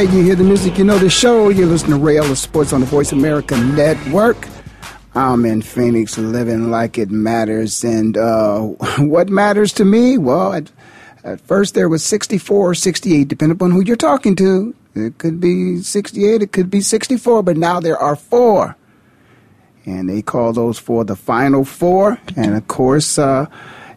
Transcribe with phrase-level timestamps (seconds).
[0.00, 1.50] You hear the music, you know the show.
[1.50, 4.48] You're listening to Ray Ellis Sports on the Voice America Network.
[5.14, 7.84] I'm in Phoenix living like it matters.
[7.84, 8.60] And uh,
[8.98, 10.16] what matters to me?
[10.16, 10.72] Well, at,
[11.22, 14.74] at first there was 64 or 68, depending upon who you're talking to.
[14.94, 18.76] It could be 68, it could be 64, but now there are four.
[19.84, 22.18] And they call those four the final four.
[22.36, 23.46] And of course, uh,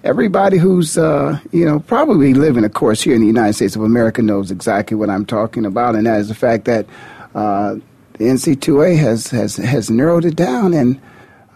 [0.03, 3.81] everybody who's uh, you know probably living, of course, here in the United States of
[3.81, 6.85] America knows exactly what I'm talking about, and that is the fact that
[7.33, 7.75] uh,
[8.13, 11.01] the NC2A has has has narrowed it down, and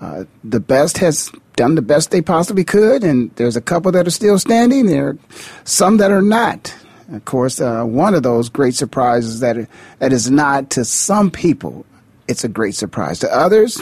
[0.01, 4.07] uh, the best has done the best they possibly could, and there's a couple that
[4.07, 4.85] are still standing.
[4.85, 5.17] There are
[5.63, 6.73] some that are not.
[7.11, 11.85] Of course, uh, one of those great surprises that that is not to some people,
[12.27, 13.81] it's a great surprise to others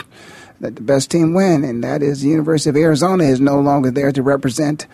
[0.59, 3.91] that the best team win, and that is the University of Arizona is no longer
[3.91, 4.87] there to represent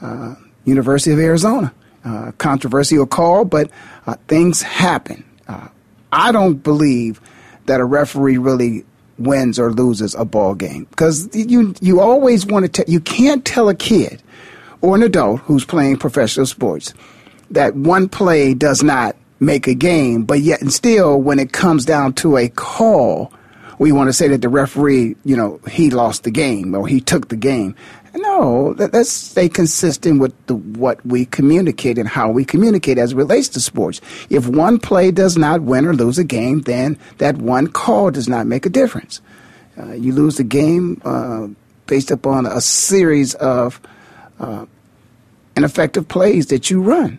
[0.00, 0.34] uh,
[0.64, 1.72] University of Arizona.
[2.04, 3.70] Uh, controversial call, but
[4.06, 5.24] uh, things happen.
[5.48, 5.68] Uh,
[6.12, 7.18] I don't believe
[7.64, 8.84] that a referee really
[9.18, 13.44] wins or loses a ball game because you you always want to tell you can't
[13.44, 14.22] tell a kid
[14.80, 16.92] or an adult who's playing professional sports
[17.50, 21.84] that one play does not make a game, but yet and still when it comes
[21.84, 23.32] down to a call
[23.78, 27.00] we want to say that the referee, you know, he lost the game or he
[27.00, 27.74] took the game.
[28.16, 33.16] No, let's stay consistent with the, what we communicate and how we communicate as it
[33.16, 34.00] relates to sports.
[34.30, 38.28] If one play does not win or lose a game, then that one call does
[38.28, 39.20] not make a difference.
[39.76, 41.48] Uh, you lose the game uh,
[41.86, 43.80] based upon a series of
[44.38, 44.64] uh,
[45.56, 47.18] ineffective plays that you run.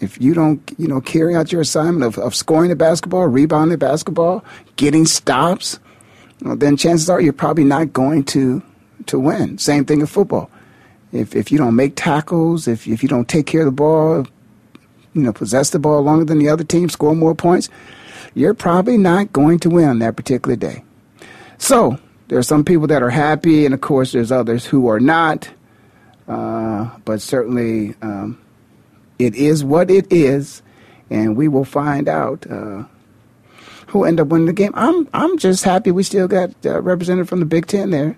[0.00, 3.70] If you don't, you know, carry out your assignment of, of scoring the basketball, rebounding
[3.70, 4.44] the basketball,
[4.76, 5.78] getting stops,
[6.40, 8.62] then chances are you're probably not going to
[9.06, 9.58] to win.
[9.58, 10.50] Same thing in football.
[11.12, 14.26] If if you don't make tackles, if if you don't take care of the ball,
[15.14, 17.68] you know, possess the ball longer than the other team, score more points,
[18.34, 20.84] you're probably not going to win on that particular day.
[21.58, 21.98] So
[22.28, 25.48] there are some people that are happy, and of course, there's others who are not.
[26.28, 28.38] Uh, but certainly, um,
[29.18, 30.60] it is what it is,
[31.08, 32.44] and we will find out.
[32.50, 32.84] Uh,
[33.86, 34.72] who end up winning the game.
[34.74, 38.16] I'm I'm just happy we still got uh, represented from the Big Ten there.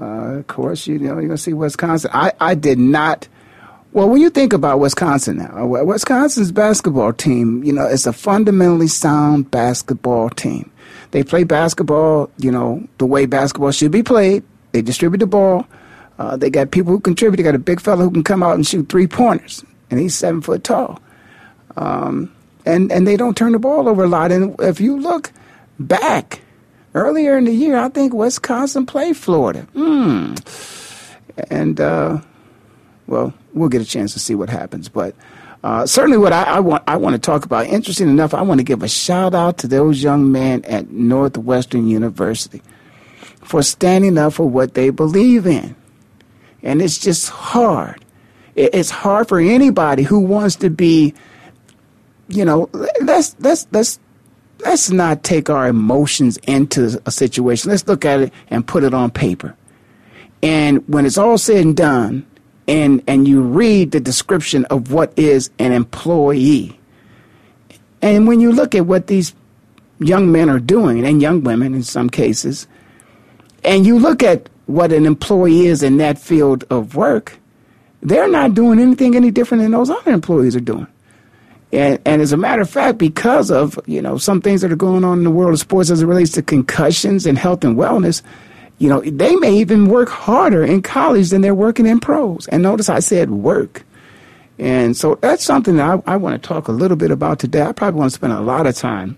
[0.00, 2.10] Uh, of course, you know you're gonna see Wisconsin.
[2.12, 3.28] I I did not.
[3.92, 8.86] Well, when you think about Wisconsin now, Wisconsin's basketball team, you know, it's a fundamentally
[8.86, 10.70] sound basketball team.
[11.10, 14.44] They play basketball, you know, the way basketball should be played.
[14.70, 15.66] They distribute the ball.
[16.20, 17.38] Uh, they got people who contribute.
[17.38, 20.14] They got a big fella who can come out and shoot three pointers, and he's
[20.14, 21.00] seven foot tall.
[21.76, 22.32] Um,
[22.66, 24.32] and and they don't turn the ball over a lot.
[24.32, 25.32] And if you look
[25.78, 26.40] back
[26.94, 29.62] earlier in the year, I think Wisconsin played Florida.
[29.72, 30.34] Hmm.
[31.50, 32.20] And uh,
[33.06, 35.14] well, we'll get a chance to see what happens, but.
[35.62, 37.66] Uh, certainly, what I, I, want I want to talk about.
[37.66, 41.86] Interesting enough, I want to give a shout out to those young men at Northwestern
[41.86, 42.62] University
[43.42, 45.76] for standing up for what they believe in,
[46.62, 48.02] and it's just hard.
[48.56, 51.12] It's hard for anybody who wants to be
[52.30, 52.68] you know,
[53.00, 53.98] let's let's let's
[54.60, 57.70] let's not take our emotions into a situation.
[57.70, 59.56] Let's look at it and put it on paper.
[60.42, 62.26] And when it's all said and done,
[62.66, 66.78] and and you read the description of what is an employee,
[68.00, 69.34] and when you look at what these
[69.98, 72.66] young men are doing, and young women in some cases,
[73.64, 77.38] and you look at what an employee is in that field of work,
[78.02, 80.86] they're not doing anything any different than those other employees are doing.
[81.72, 84.76] And, and as a matter of fact, because of you know some things that are
[84.76, 87.76] going on in the world of sports as it relates to concussions and health and
[87.76, 88.22] wellness,
[88.78, 92.48] you know they may even work harder in college than they're working in pros.
[92.48, 93.84] And notice I said work.
[94.58, 97.62] And so that's something that I, I want to talk a little bit about today.
[97.62, 99.16] I probably want to spend a lot of time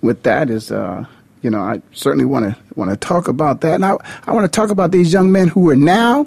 [0.00, 0.50] with that.
[0.50, 1.04] Is uh,
[1.42, 3.74] you know, I certainly want to want to talk about that.
[3.74, 3.96] And I,
[4.26, 6.26] I want to talk about these young men who are now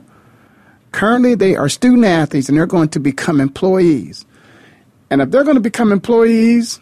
[0.91, 4.26] currently they are student athletes and they're going to become employees.
[5.09, 6.79] And if they're going to become employees,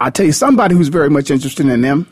[0.00, 2.08] I'll tell you somebody who's very much interested in them.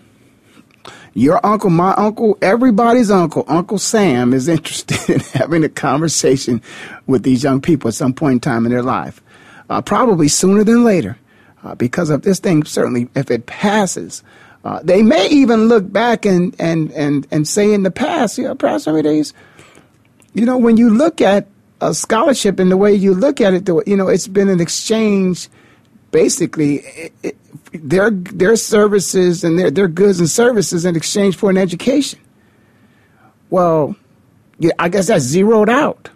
[1.15, 6.61] Your uncle, my uncle, everybody's uncle, Uncle Sam, is interested in having a conversation
[7.07, 9.23] with these young people at some point in time in their life,
[9.71, 11.17] uh, probably sooner than later
[11.63, 12.65] uh, because of this thing.
[12.65, 14.25] Certainly, if it passes,
[14.65, 18.45] uh, they may even look back and and and and say in the past, you
[18.45, 19.33] know, perhaps some of these,
[20.33, 21.47] you know, when you look at
[21.91, 25.49] a scholarship and the way you look at it, you know, it's been an exchange.
[26.11, 27.37] Basically, it, it,
[27.73, 32.21] their their services and their their goods and services in exchange for an education.
[33.51, 33.97] Well,
[34.59, 36.11] yeah, I guess that's zeroed out,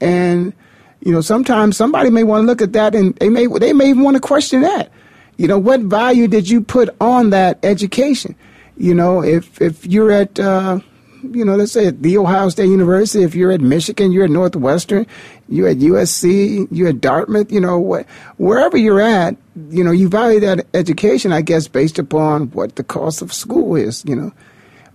[0.00, 0.54] and
[1.00, 3.90] you know, sometimes somebody may want to look at that and they may they may
[3.90, 4.90] even want to question that.
[5.36, 8.34] You know, what value did you put on that education?
[8.76, 10.80] You know, if if you're at uh,
[11.22, 14.30] you know, let's say at the Ohio State University, if you're at Michigan, you're at
[14.30, 15.06] Northwestern,
[15.48, 18.04] you're at USC, you're at Dartmouth, you know,
[18.36, 19.36] wherever you're at,
[19.70, 23.76] you know, you value that education, I guess, based upon what the cost of school
[23.76, 24.32] is, you know.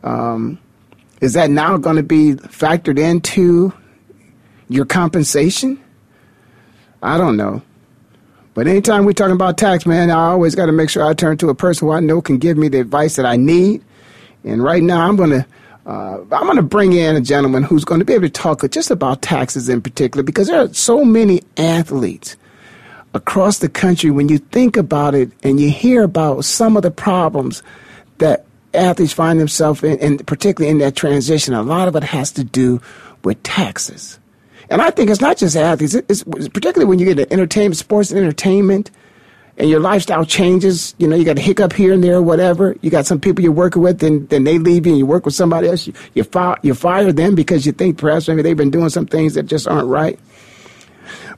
[0.04, 0.60] Um,
[1.22, 3.74] is that now going to be factored into
[4.70, 5.84] your compensation?
[7.02, 7.62] I don't know.
[8.54, 11.38] But anytime we're talking about tax, man, I always got to make sure I turn
[11.38, 13.84] to a person who I know can give me the advice that I need.
[14.44, 15.46] And right now, I'm going to
[15.88, 18.70] uh, I'm going to bring in a gentleman who's going to be able to talk
[18.70, 22.36] just about taxes in particular, because there are so many athletes
[23.14, 24.12] across the country.
[24.12, 27.64] When you think about it, and you hear about some of the problems
[28.18, 32.32] that athletes find themselves in, and particularly in that transition, a lot of it has
[32.34, 32.82] to do
[33.24, 34.20] with taxes.
[34.70, 38.12] And I think it's not just athletes, it's, particularly when you get into entertainment, sports
[38.12, 38.92] and entertainment,
[39.58, 40.96] and your lifestyle changes.
[40.98, 42.76] You know, you got a hiccup here and there, whatever.
[42.82, 45.26] You got some people you're working with, and then they leave you and you work
[45.26, 45.88] with somebody else.
[45.88, 49.06] You, you, fire, you fire them because you think perhaps maybe they've been doing some
[49.06, 50.20] things that just aren't right.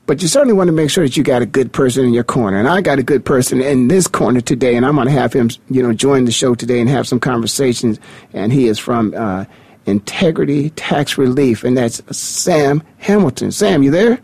[0.06, 2.24] But you certainly want to make sure that you got a good person in your
[2.24, 2.58] corner.
[2.58, 5.32] And I got a good person in this corner today, and I'm going to have
[5.32, 8.00] him, you know, join the show today and have some conversations.
[8.32, 9.44] And he is from uh,
[9.86, 13.52] Integrity Tax Relief, and that's Sam Hamilton.
[13.52, 14.18] Sam, you there?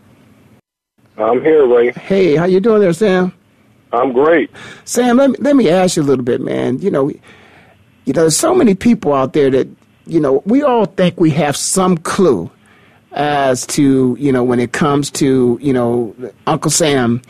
[1.17, 1.91] I'm here, Ray.
[1.91, 3.33] Hey, how you doing there, Sam?
[3.91, 4.49] I'm great.
[4.85, 6.79] Sam, let me, let me ask you a little bit, man.
[6.79, 9.67] You know, you know, there's so many people out there that,
[10.05, 12.49] you know, we all think we have some clue
[13.11, 17.21] as to, you know, when it comes to, you know, Uncle Sam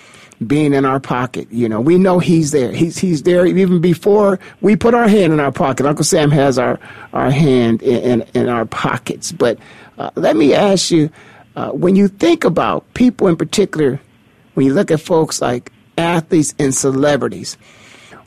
[0.46, 1.48] being in our pocket.
[1.52, 2.72] You know, we know he's there.
[2.72, 5.86] He's he's there even before we put our hand in our pocket.
[5.86, 6.80] Uncle Sam has our
[7.14, 9.32] our hand in in, in our pockets.
[9.32, 9.58] But
[9.98, 11.10] uh, let me ask you,
[11.56, 14.00] uh, when you think about people in particular,
[14.54, 17.58] when you look at folks like athletes and celebrities,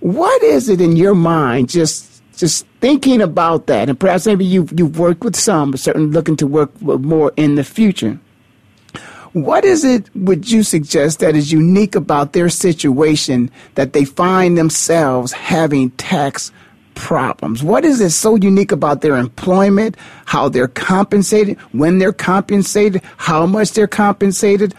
[0.01, 4.79] what is it in your mind just just thinking about that, and perhaps maybe you've
[4.79, 8.19] you've worked with some, but certainly looking to work more in the future.
[9.33, 14.59] What is it would you suggest that is unique about their situation that they find
[14.59, 16.51] themselves having tax
[16.95, 17.63] problems?
[17.63, 23.47] What is it so unique about their employment, how they're compensated, when they're compensated, how
[23.47, 24.75] much they're compensated?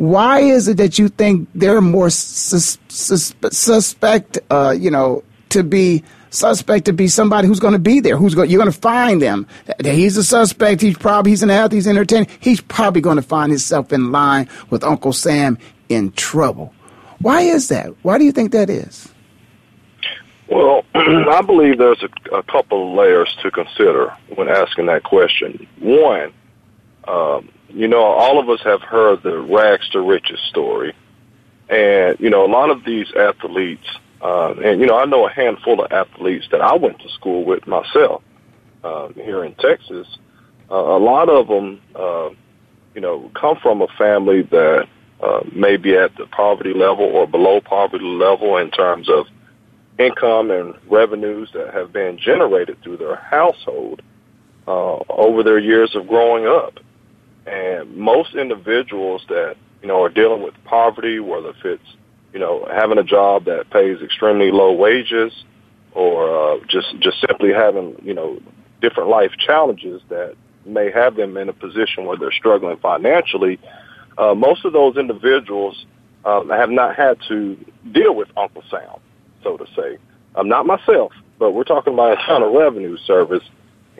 [0.00, 5.62] Why is it that you think they're more sus- sus- suspect, uh, you know, to
[5.62, 8.16] be suspect to be somebody who's going to be there.
[8.16, 8.48] Who's going?
[8.48, 9.46] You're going to find them.
[9.84, 10.80] He's a suspect.
[10.80, 11.72] He's probably he's an athlete.
[11.72, 12.28] He's entertaining.
[12.40, 15.58] He's probably going to find himself in line with Uncle Sam
[15.90, 16.72] in trouble.
[17.20, 17.94] Why is that?
[18.02, 19.06] Why do you think that is?
[20.48, 25.66] Well, I believe there's a, a couple of layers to consider when asking that question.
[25.78, 26.32] One,
[27.06, 30.94] um, you know, all of us have heard the rags to riches story.
[31.68, 33.86] And, you know, a lot of these athletes
[34.20, 37.44] uh, and you know, I know a handful of athletes that I went to school
[37.44, 38.22] with myself
[38.84, 40.06] uh, here in Texas.
[40.70, 42.30] Uh, a lot of them, uh,
[42.94, 44.88] you know, come from a family that
[45.22, 49.26] uh, may be at the poverty level or below poverty level in terms of
[49.98, 54.02] income and revenues that have been generated through their household
[54.66, 56.78] uh, over their years of growing up.
[57.50, 61.96] And most individuals that you know are dealing with poverty, whether it's
[62.32, 65.32] you know, having a job that pays extremely low wages
[65.92, 68.40] or uh, just just simply having, you know,
[68.80, 73.58] different life challenges that may have them in a position where they're struggling financially,
[74.18, 75.86] uh, most of those individuals
[76.24, 77.56] um, have not had to
[77.92, 79.00] deal with Uncle Sam,
[79.42, 79.98] so to say.
[80.36, 83.42] Um, not myself, but we're talking about Internal Revenue Service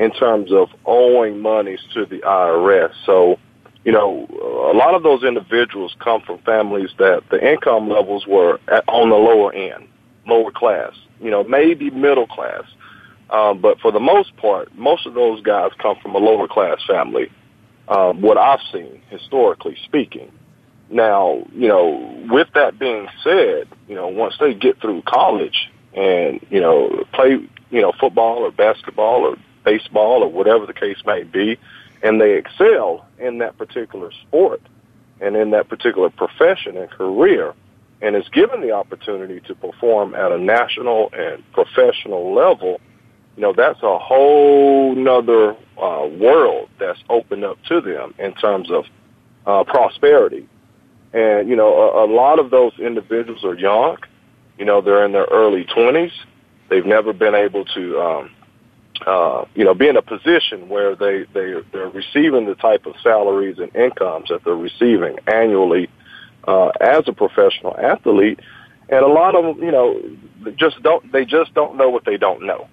[0.01, 2.91] in terms of owing monies to the IRS.
[3.05, 3.39] So,
[3.85, 4.27] you know,
[4.73, 9.11] a lot of those individuals come from families that the income levels were at, on
[9.11, 9.87] the lower end,
[10.27, 12.63] lower class, you know, maybe middle class.
[13.29, 16.79] Um, but for the most part, most of those guys come from a lower class
[16.89, 17.31] family.
[17.87, 20.33] Um, what I've seen, historically speaking.
[20.89, 26.41] Now, you know, with that being said, you know, once they get through college and,
[26.49, 27.33] you know, play,
[27.71, 29.37] you know, football or basketball or
[29.71, 31.59] baseball or whatever the case may be,
[32.03, 34.63] and they excel in that particular sport
[35.21, 37.55] and in that particular profession and career,
[38.01, 42.81] and is given the opportunity to perform at a national and professional level,
[43.37, 48.71] you know, that's a whole nother uh, world that's opened up to them in terms
[48.71, 48.85] of
[49.47, 50.49] uh, prosperity.
[51.13, 53.99] And, you know, a, a lot of those individuals are young.
[54.59, 56.13] You know, they're in their early 20s.
[56.69, 58.31] They've never been able to, um,
[59.07, 62.95] uh, you know, be in a position where they, they, they're receiving the type of
[63.03, 65.89] salaries and incomes that they're receiving annually
[66.47, 68.41] uh, as a professional athlete.
[68.89, 70.03] And a lot of them, you know,
[70.57, 72.69] just don't, they just don't know what they don't know.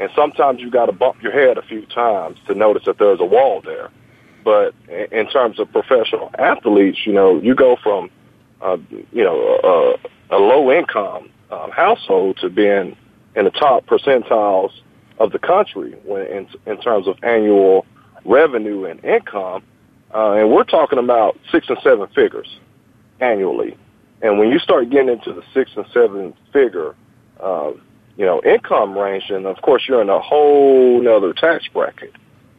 [0.00, 3.20] And sometimes you got to bump your head a few times to notice that there's
[3.20, 3.90] a wall there.
[4.44, 8.10] But in terms of professional athletes, you know, you go from,
[8.60, 8.76] uh,
[9.12, 9.98] you know,
[10.30, 12.96] a, a low income um, household to being
[13.36, 14.72] in the top percentiles
[15.18, 17.86] of the country when in, in terms of annual
[18.24, 19.62] revenue and income.
[20.14, 22.58] Uh, and we're talking about six and seven figures
[23.20, 23.76] annually.
[24.20, 26.94] And when you start getting into the six and seven figure,
[27.40, 27.72] uh,
[28.16, 32.12] you know, income range, and of course you're in a whole other tax bracket,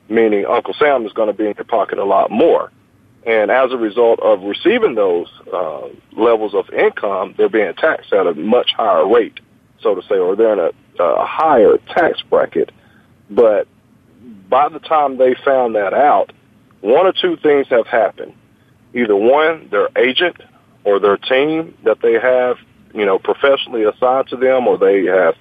[0.10, 2.72] meaning Uncle Sam is going to be in your pocket a lot more.
[3.26, 8.28] And as a result of receiving those uh, levels of income, they're being taxed at
[8.28, 9.40] a much higher rate,
[9.80, 12.72] so to say, or they're in a, a higher tax bracket.
[13.30, 13.68] But
[14.50, 16.32] by the time they found that out,
[16.82, 18.34] one or two things have happened.
[18.94, 20.38] Either one, their agent
[20.84, 22.58] or their team that they have,
[22.94, 25.36] you know, professionally assigned to them, or they have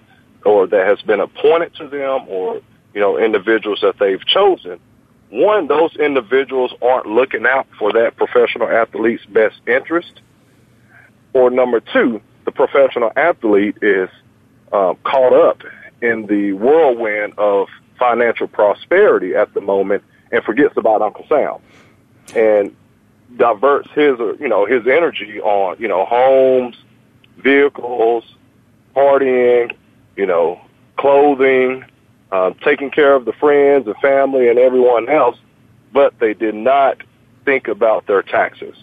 [0.45, 2.61] or that has been appointed to them or,
[2.95, 4.81] you know, individuals that they've chosen,
[5.31, 10.21] one, those individuals aren't looking out for that professional athlete's best interest.
[11.33, 14.11] Or number two, the professional athlete is
[14.73, 15.63] uh, caught up
[16.01, 21.59] in the whirlwind of financial prosperity at the moment and forgets about Uncle Sam
[22.35, 22.75] and
[23.37, 26.77] diverts his, you know, his energy on, you know, homes,
[27.39, 28.25] vehicles,
[28.95, 29.75] partying,
[30.17, 30.61] you know,
[30.97, 31.85] clothing,
[32.31, 35.37] uh, taking care of the friends and family and everyone else,
[35.93, 36.99] but they did not
[37.45, 38.77] think about their taxes.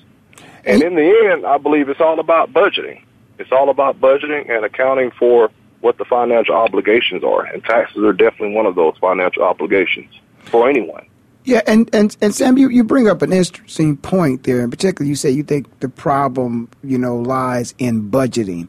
[0.65, 3.03] And in the end, I believe it's all about budgeting.
[3.37, 5.49] It's all about budgeting and accounting for
[5.81, 7.45] what the financial obligations are.
[7.45, 10.13] And taxes are definitely one of those financial obligations
[10.45, 11.05] for anyone.
[11.45, 14.61] Yeah, and, and, and Sam, you, you bring up an interesting point there.
[14.61, 18.67] In particular, you say you think the problem, you know, lies in budgeting.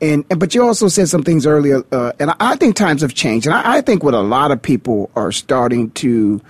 [0.00, 3.14] And, and, but you also said some things earlier, uh, and I, think times have
[3.14, 6.40] changed, and I, I, think what a lot of people are starting to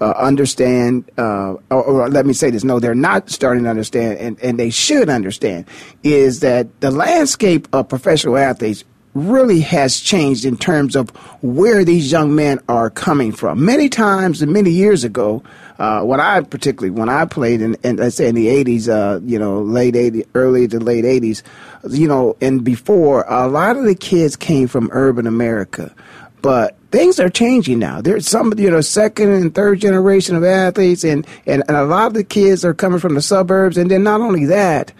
[0.00, 4.18] uh, understand, uh, or, or, let me say this: no, they're not starting to understand,
[4.18, 5.66] and, and they should understand,
[6.02, 11.10] is that the landscape of professional athletes really has changed in terms of
[11.42, 13.64] where these young men are coming from.
[13.64, 15.42] Many times, and many years ago,
[15.78, 19.20] uh, when I particularly when I played in, in let's say in the '80s, uh,
[19.24, 21.42] you know, late '80s, early to late '80s,
[21.90, 25.94] you know, and before, a lot of the kids came from urban America,
[26.42, 28.00] but things are changing now.
[28.00, 32.06] There's some, you know, second and third generation of athletes, and, and, and a lot
[32.06, 33.76] of the kids are coming from the suburbs.
[33.76, 34.92] And then not only that,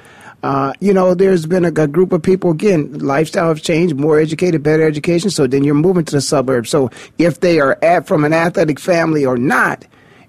[0.45, 4.21] uh, you know, there's been a, a, group of people, again, lifestyle have changed, more
[4.21, 6.69] educated, better education, so then you're moving to the suburbs.
[6.69, 9.87] So if they are at, from an athletic family or not,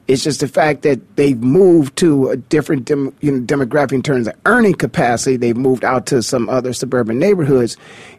[0.07, 4.03] it's just the fact that they've moved to a different dem, you know, demographic in
[4.03, 5.35] terms of earning capacity.
[5.35, 7.75] They've moved out to some other suburban neighborhoods.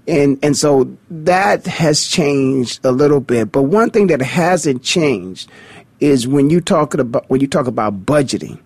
[0.06, 3.50] And, and so that has changed a little bit.
[3.52, 5.50] But one thing that hasn't changed
[6.00, 8.58] is when you talk about, when you talk about budgeting.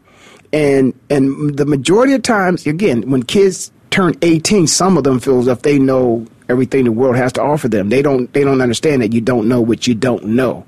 [0.52, 5.40] And, and the majority of times, again, when kids turn 18, some of them feel
[5.40, 7.88] as if they know everything the world has to offer them.
[7.88, 10.66] They don't, they don't understand that you don't know what you don't know.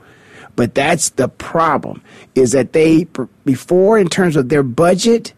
[0.55, 2.03] But that's the problem
[2.35, 3.07] is that they,
[3.45, 5.33] before in terms of their budget,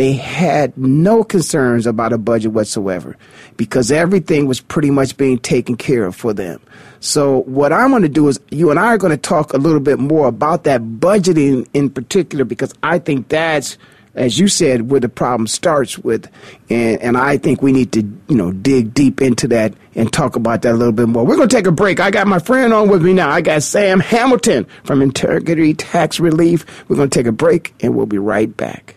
[0.00, 3.18] they had no concerns about a budget whatsoever
[3.58, 6.58] because everything was pretty much being taken care of for them.
[7.00, 9.58] So what I'm going to do is you and I are going to talk a
[9.58, 13.76] little bit more about that budgeting in particular because I think that's
[14.14, 16.28] as you said, where the problem starts with.
[16.68, 20.34] And, and I think we need to, you know, dig deep into that and talk
[20.34, 21.24] about that a little bit more.
[21.24, 22.00] We're going to take a break.
[22.00, 23.30] I got my friend on with me now.
[23.30, 26.66] I got Sam Hamilton from Integrity Tax Relief.
[26.88, 28.96] We're going to take a break and we'll be right back.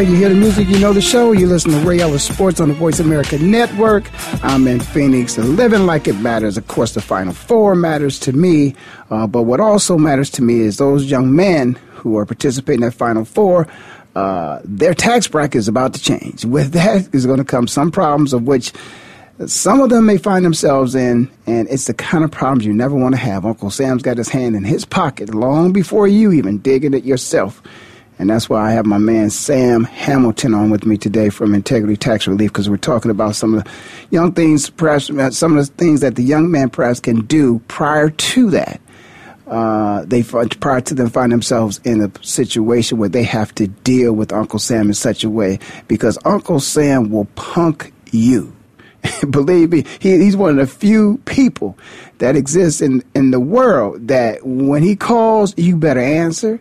[0.00, 1.32] Right, you hear the music, you know the show.
[1.32, 4.10] You listen to Ray Ellis Sports on the Voice America Network.
[4.42, 6.56] I'm in Phoenix, living like it matters.
[6.56, 8.74] Of course, the Final Four matters to me,
[9.10, 12.88] uh, but what also matters to me is those young men who are participating in
[12.88, 13.68] that Final Four.
[14.16, 16.46] Uh, their tax bracket is about to change.
[16.46, 18.72] With that is going to come some problems of which
[19.44, 22.94] some of them may find themselves in, and it's the kind of problems you never
[22.94, 23.44] want to have.
[23.44, 27.60] Uncle Sam's got his hand in his pocket long before you even digging it yourself.
[28.20, 31.96] And that's why I have my man Sam Hamilton on with me today from Integrity
[31.96, 33.70] Tax Relief because we're talking about some of the
[34.10, 37.60] young things, perhaps uh, some of the things that the young man perhaps can do
[37.60, 38.78] prior to that.
[39.46, 44.12] Uh, they prior to them find themselves in a situation where they have to deal
[44.12, 48.54] with Uncle Sam in such a way because Uncle Sam will punk you.
[49.30, 51.78] Believe me, he, he's one of the few people
[52.18, 56.60] that exists in, in the world that when he calls, you better answer.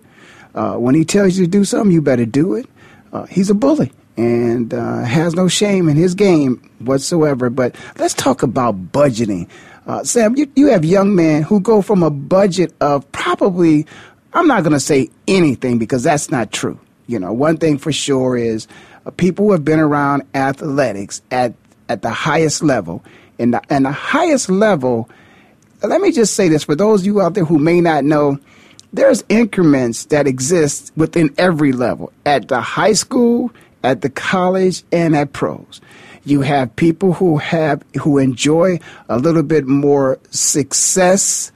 [0.56, 2.68] Uh, when he tells you to do something, you better do it.
[3.14, 7.50] Uh, he's a bully and uh, has no shame in his game whatsoever.
[7.50, 9.48] But let's talk about budgeting.
[9.88, 13.88] Uh, Sam, you, you have young men who go from a budget of probably,
[14.34, 16.80] I'm not going to say anything because that's not true.
[17.08, 18.68] You know, one thing for sure is
[19.06, 21.54] uh, people who have been around athletics at,
[21.88, 23.04] at the highest level,
[23.40, 25.10] and the, and the highest level,
[25.82, 28.38] let me just say this for those of you out there who may not know,
[28.92, 33.52] there's increments that exist within every level at the high school,
[33.84, 35.80] at the college, and at pros.
[36.26, 41.52] You have people who have who enjoy a little bit more success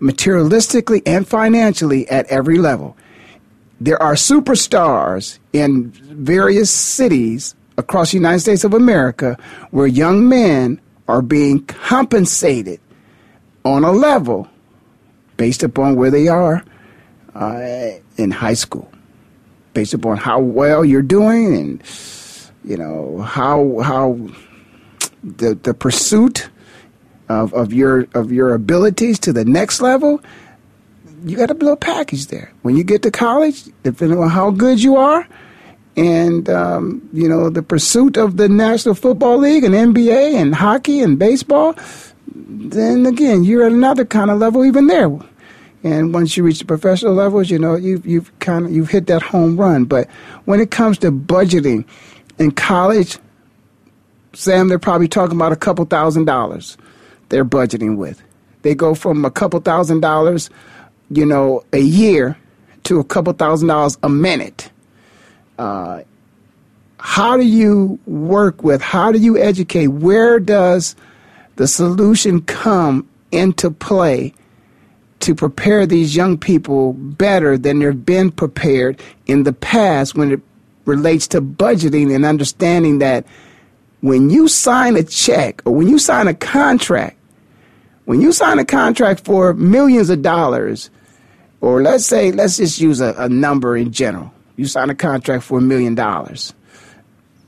[0.00, 2.96] materialistically and financially at every level.
[3.80, 9.36] There are superstars in various cities across the United States of America
[9.70, 12.80] where young men are being compensated
[13.64, 14.48] on a level
[15.36, 16.64] based upon where they are
[17.36, 18.90] uh, in high school,
[19.74, 21.82] based upon how well you're doing and
[22.64, 24.18] you know how how
[25.22, 26.48] the the pursuit
[27.28, 30.20] of, of your of your abilities to the next level.
[31.24, 32.52] You got a little package there.
[32.62, 35.26] When you get to college, depending on how good you are,
[35.96, 41.00] and um, you know the pursuit of the National Football League and NBA and hockey
[41.00, 41.74] and baseball,
[42.34, 45.10] then again you're at another kind of level even there.
[45.86, 49.06] And once you reach the professional levels, you know you've you've kind of you've hit
[49.06, 49.84] that home run.
[49.84, 50.10] But
[50.44, 51.86] when it comes to budgeting
[52.38, 53.18] in college,
[54.32, 56.76] Sam, they're probably talking about a couple thousand dollars
[57.28, 58.20] they're budgeting with.
[58.62, 60.50] They go from a couple thousand dollars,
[61.08, 62.36] you know, a year
[62.82, 64.72] to a couple thousand dollars a minute.
[65.56, 66.02] Uh,
[66.98, 70.96] how do you work with, how do you educate, where does
[71.54, 74.34] the solution come into play
[75.26, 80.40] to prepare these young people better than they've been prepared in the past when it
[80.84, 83.26] relates to budgeting and understanding that
[84.02, 87.16] when you sign a check or when you sign a contract,
[88.04, 90.90] when you sign a contract for millions of dollars,
[91.60, 95.42] or let's say, let's just use a, a number in general, you sign a contract
[95.42, 96.54] for a million dollars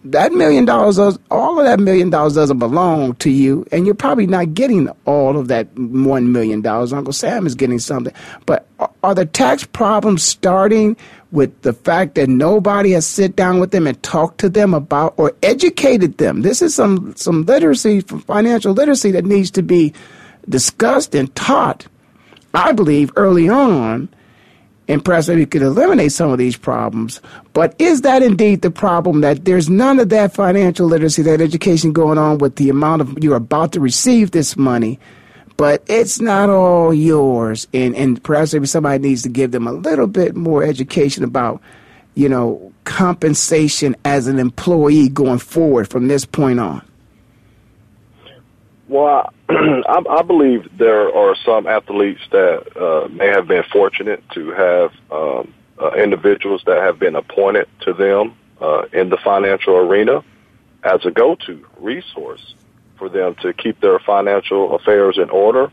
[0.04, 0.98] that million dollars,
[1.30, 5.36] all of that million dollars doesn't belong to you, and you're probably not getting all
[5.36, 6.92] of that one million dollars.
[6.92, 8.12] Uncle Sam is getting something.
[8.46, 8.66] But
[9.02, 10.96] are the tax problems starting
[11.32, 15.14] with the fact that nobody has sit down with them and talked to them about
[15.16, 16.42] or educated them?
[16.42, 19.92] This is some some literacy, financial literacy that needs to be
[20.48, 21.86] discussed and taught.
[22.54, 24.08] I believe early on
[24.88, 27.20] and perhaps we could eliminate some of these problems.
[27.52, 31.92] But is that indeed the problem that there's none of that financial literacy, that education
[31.92, 34.98] going on with the amount of you're about to receive this money,
[35.58, 37.68] but it's not all yours.
[37.74, 41.60] And, and perhaps maybe somebody needs to give them a little bit more education about,
[42.14, 46.87] you know, compensation as an employee going forward from this point on.
[48.88, 54.50] Well, I, I believe there are some athletes that uh, may have been fortunate to
[54.52, 60.24] have um, uh, individuals that have been appointed to them uh, in the financial arena
[60.82, 62.54] as a go-to resource
[62.96, 65.70] for them to keep their financial affairs in order.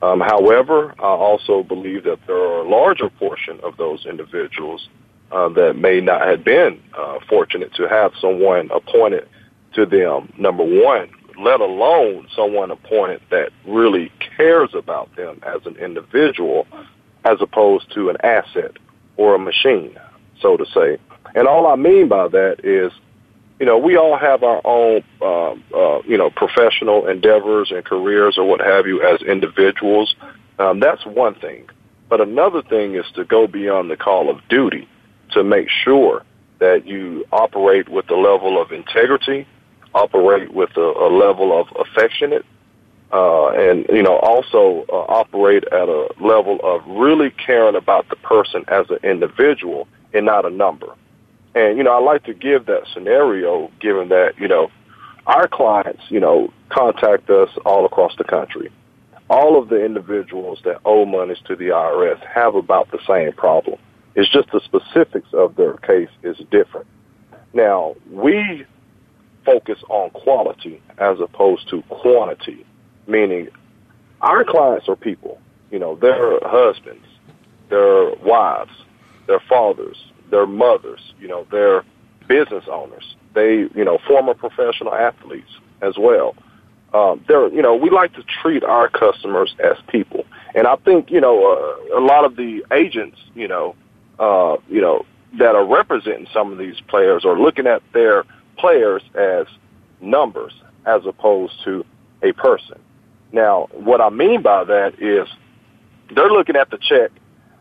[0.00, 4.88] Um, however, I also believe that there are a larger portion of those individuals
[5.32, 9.28] uh, that may not have been uh, fortunate to have someone appointed
[9.72, 10.32] to them.
[10.38, 16.66] Number one, let alone someone appointed that really cares about them as an individual
[17.24, 18.72] as opposed to an asset
[19.16, 19.98] or a machine,
[20.40, 20.98] so to say.
[21.34, 22.92] And all I mean by that is,
[23.58, 28.36] you know, we all have our own, uh, uh, you know, professional endeavors and careers
[28.36, 30.14] or what have you as individuals.
[30.58, 31.68] Um, that's one thing.
[32.08, 34.88] But another thing is to go beyond the call of duty
[35.30, 36.24] to make sure
[36.58, 39.46] that you operate with the level of integrity
[39.94, 42.44] operate with a, a level of affectionate,
[43.12, 48.16] uh, and you know also uh, operate at a level of really caring about the
[48.16, 50.94] person as an individual and not a number.
[51.54, 54.70] And you know I like to give that scenario, given that you know
[55.26, 58.70] our clients, you know, contact us all across the country.
[59.30, 63.78] All of the individuals that owe monies to the IRS have about the same problem.
[64.14, 66.86] It's just the specifics of their case is different.
[67.52, 68.66] Now, we
[69.44, 72.64] focus on quality as opposed to quantity,
[73.06, 73.48] meaning
[74.20, 75.40] our clients are people.
[75.70, 77.06] You know, their husbands,
[77.68, 78.72] their wives,
[79.26, 79.96] their fathers,
[80.30, 81.84] their mothers, you know, their
[82.28, 83.16] business owners.
[83.34, 85.50] They, you know, former professional athletes
[85.82, 86.36] as well.
[86.92, 90.24] Um, they're, you know, we like to treat our customers as people.
[90.54, 93.74] And I think, you know, uh, a lot of the agents, you know,
[94.20, 95.04] uh, you know,
[95.38, 98.24] that are representing some of these players are looking at their
[98.56, 99.46] players as
[100.00, 100.52] numbers
[100.86, 101.84] as opposed to
[102.22, 102.78] a person.
[103.32, 105.28] Now, what I mean by that is
[106.14, 107.10] they're looking at the check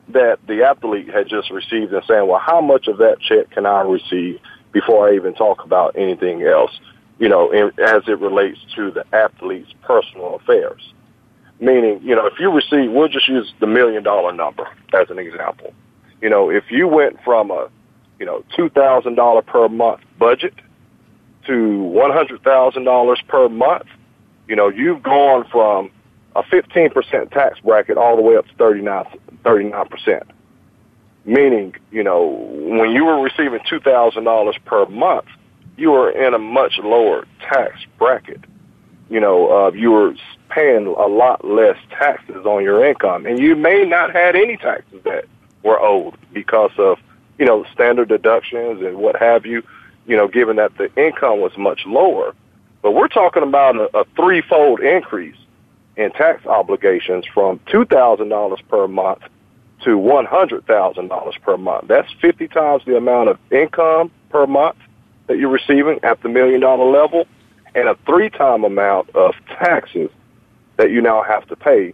[0.10, 3.66] that the athlete had just received and saying, well, how much of that check can
[3.66, 4.40] I receive
[4.72, 6.72] before I even talk about anything else,
[7.20, 10.82] you know, in, as it relates to the athlete's personal affairs.
[11.60, 15.20] Meaning, you know, if you receive, we'll just use the million dollar number as an
[15.20, 15.74] example.
[16.22, 17.70] You know, if you went from a,
[18.20, 20.54] you know, $2,000 per month budget
[21.48, 23.88] to $100,000 per month,
[24.48, 25.92] you know, you've gone from
[26.36, 29.06] a 15% tax bracket all the way up to 39,
[29.44, 30.24] 39%.
[31.26, 35.26] Meaning, you know, when you were receiving $2,000 per month,
[35.78, 38.42] you were in a much lower tax bracket.
[39.10, 40.16] You know, uh, you were
[40.50, 45.02] paying a lot less taxes on your income, and you may not had any taxes
[45.04, 45.26] that
[45.64, 47.00] were owed because of,
[47.40, 49.64] you know, standard deductions and what have you
[50.06, 52.36] you know, given that the income was much lower.
[52.82, 55.38] But we're talking about a, a threefold increase
[55.96, 59.22] in tax obligations from $2,000 per month
[59.84, 61.88] to $100,000 per month.
[61.88, 64.78] That's 50 times the amount of income per month
[65.28, 67.28] that you're receiving at the million dollar level
[67.76, 70.10] and a three time amount of taxes
[70.78, 71.94] that you now have to pay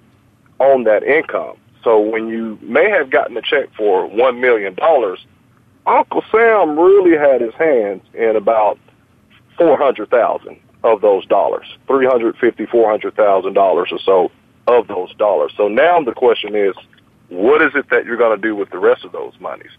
[0.60, 1.58] on that income.
[1.84, 4.76] So when you may have gotten a check for $1 million,
[5.90, 8.78] Uncle Sam really had his hands in about
[9.58, 14.32] four hundred thousand of those dollars, three hundred fifty, four hundred thousand dollars or so
[14.68, 15.52] of those dollars.
[15.58, 16.76] So now the question is,
[17.30, 19.72] what is it that you're going to do with the rest of those monies?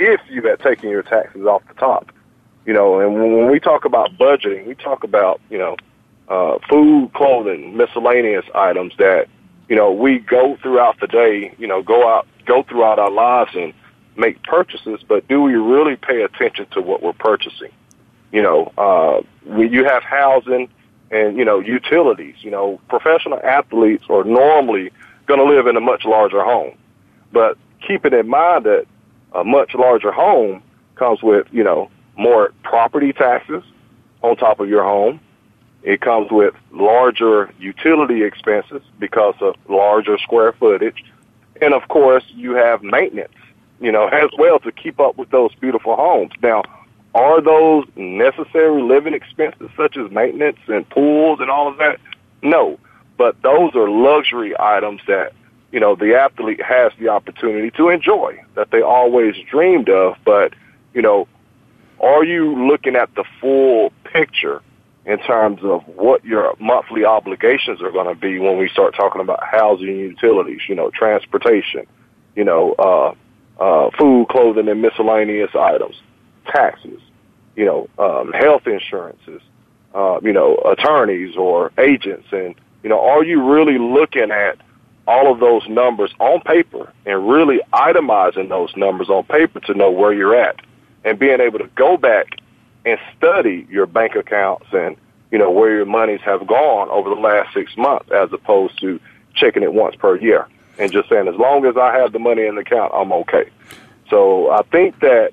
[0.00, 2.10] If you had taken your taxes off the top,
[2.68, 5.76] You know, and when we talk about budgeting, we talk about you know
[6.28, 9.26] uh, food, clothing, miscellaneous items that
[9.70, 11.54] you know we go throughout the day.
[11.58, 13.72] You know, go out, go throughout our lives and
[14.18, 15.00] make purchases.
[15.06, 17.70] But do we really pay attention to what we're purchasing?
[18.32, 20.68] You know, uh, when you have housing
[21.10, 22.36] and you know utilities.
[22.40, 24.90] You know, professional athletes are normally
[25.26, 26.76] going to live in a much larger home,
[27.32, 28.86] but keeping in mind that
[29.32, 30.62] a much larger home
[30.96, 33.62] comes with you know more property taxes
[34.22, 35.20] on top of your home.
[35.82, 41.04] It comes with larger utility expenses because of larger square footage.
[41.62, 43.32] And of course, you have maintenance,
[43.80, 46.32] you know, as well to keep up with those beautiful homes.
[46.42, 46.62] Now,
[47.14, 51.98] are those necessary living expenses such as maintenance and pools and all of that?
[52.42, 52.78] No.
[53.16, 55.32] But those are luxury items that,
[55.72, 60.16] you know, the athlete has the opportunity to enjoy that they always dreamed of.
[60.24, 60.54] But,
[60.94, 61.26] you know,
[62.00, 64.62] are you looking at the full picture
[65.04, 69.20] in terms of what your monthly obligations are going to be when we start talking
[69.20, 71.86] about housing utilities, you know, transportation,
[72.36, 73.14] you know, uh,
[73.58, 75.96] uh, food, clothing, and miscellaneous items,
[76.46, 77.00] taxes,
[77.56, 79.42] you know, um, health insurances,
[79.94, 84.58] uh, you know, attorneys or agents, and you know, are you really looking at
[85.06, 89.90] all of those numbers on paper and really itemizing those numbers on paper to know
[89.90, 90.56] where you're at,
[91.04, 92.26] and being able to go back
[92.84, 94.96] and study your bank accounts and
[95.32, 99.00] you know where your monies have gone over the last six months, as opposed to
[99.34, 100.46] checking it once per year
[100.78, 103.50] and just saying as long as I have the money in the account, I'm okay.
[104.10, 105.32] So I think that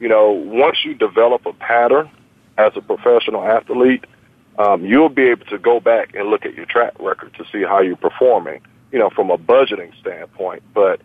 [0.00, 2.10] you know once you develop a pattern
[2.58, 4.04] as a professional athlete,
[4.58, 7.62] um, you'll be able to go back and look at your track record to see
[7.62, 8.60] how you're performing.
[8.92, 11.00] You know, from a budgeting standpoint, but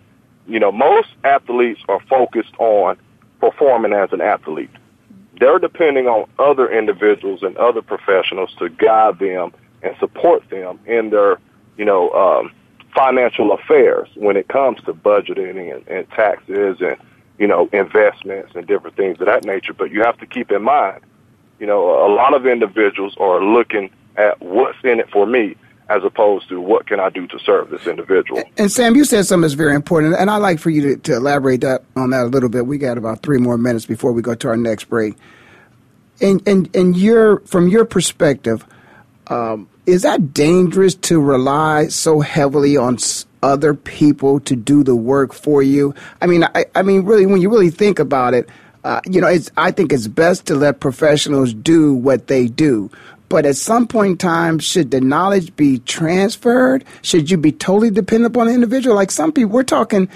[0.48, 2.98] you know most athletes are focused on
[3.40, 4.70] performing as an athlete
[5.42, 9.52] they're depending on other individuals and other professionals to guide them
[9.82, 11.40] and support them in their,
[11.78, 12.52] you know, um,
[12.94, 16.98] financial affairs when it comes to budgeting and, and taxes and,
[17.38, 19.74] you know, investments and different things of that nature.
[19.74, 21.02] But you have to keep in mind,
[21.60, 25.56] you know, a lot of individuals are looking at what's in it for me
[25.90, 28.42] as opposed to what can I do to serve this individual.
[28.58, 31.16] And Sam, you said something that's very important, and I'd like for you to, to
[31.18, 32.66] elaborate that on that a little bit.
[32.66, 35.16] We got about three more minutes before we go to our next break.
[36.22, 38.66] And and and your from your perspective,
[39.28, 42.98] um, is that dangerous to rely so heavily on
[43.44, 45.94] other people to do the work for you?
[46.22, 48.48] I mean, I, I mean, really, when you really think about it,
[48.84, 52.90] uh, you know, I think it's best to let professionals do what they do.
[53.30, 56.84] But at some point in time, should the knowledge be transferred?
[57.02, 58.96] Should you be totally dependent upon the individual?
[58.96, 60.10] Like some people, we're talking,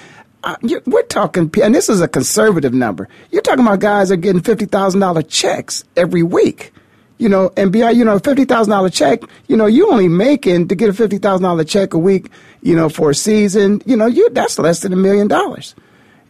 [0.43, 3.08] uh, we're talking, and this is a conservative number.
[3.32, 6.73] You're talking about guys are getting fifty thousand dollar checks every week.
[7.17, 9.21] You know, and beyond, you know, a fifty thousand dollar check.
[9.47, 12.30] You know, you only making to get a fifty thousand dollar check a week.
[12.62, 13.82] You know, for a season.
[13.86, 15.75] You know, you that's less than a million dollars.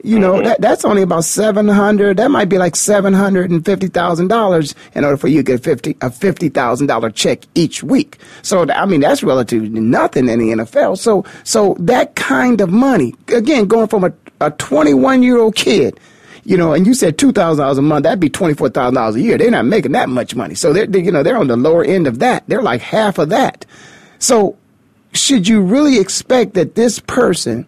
[0.06, 0.43] You know, mm-hmm.
[0.43, 2.17] that that's only about seven hundred.
[2.17, 5.43] That might be like seven hundred and fifty thousand dollars in order for you to
[5.43, 8.19] get fifty a fifty thousand dollar check each week.
[8.43, 11.00] So I mean, that's relatively nothing in the NFL.
[11.00, 15.56] So so that kind of money, again, going from a a twenty one year old
[15.56, 16.00] kid
[16.46, 18.96] you know, and you said two thousand dollars a month, that'd be twenty four thousand
[18.96, 19.38] dollars a year.
[19.38, 21.84] They're not making that much money, so they're, they, you know they're on the lower
[21.84, 22.44] end of that.
[22.48, 23.66] They're like half of that.
[24.20, 24.56] So,
[25.14, 27.68] should you really expect that this person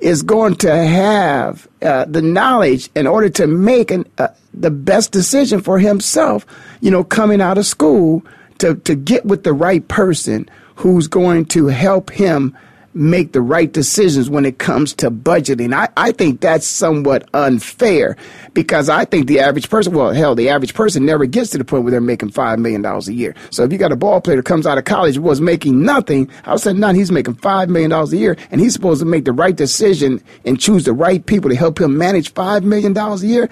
[0.00, 5.12] is going to have uh, the knowledge in order to make an, uh, the best
[5.12, 6.44] decision for himself,
[6.80, 8.22] you know, coming out of school
[8.58, 12.56] to, to get with the right person who's going to help him
[12.94, 15.74] make the right decisions when it comes to budgeting.
[15.74, 18.16] I, I think that's somewhat unfair
[18.54, 21.64] because I think the average person, well, hell, the average person never gets to the
[21.64, 23.34] point where they're making $5 million a year.
[23.50, 26.30] So if you got a ball player that comes out of college was making nothing,
[26.44, 29.24] I was said, none, he's making $5 million a year and he's supposed to make
[29.24, 33.16] the right decision and choose the right people to help him manage $5 million a
[33.16, 33.48] year.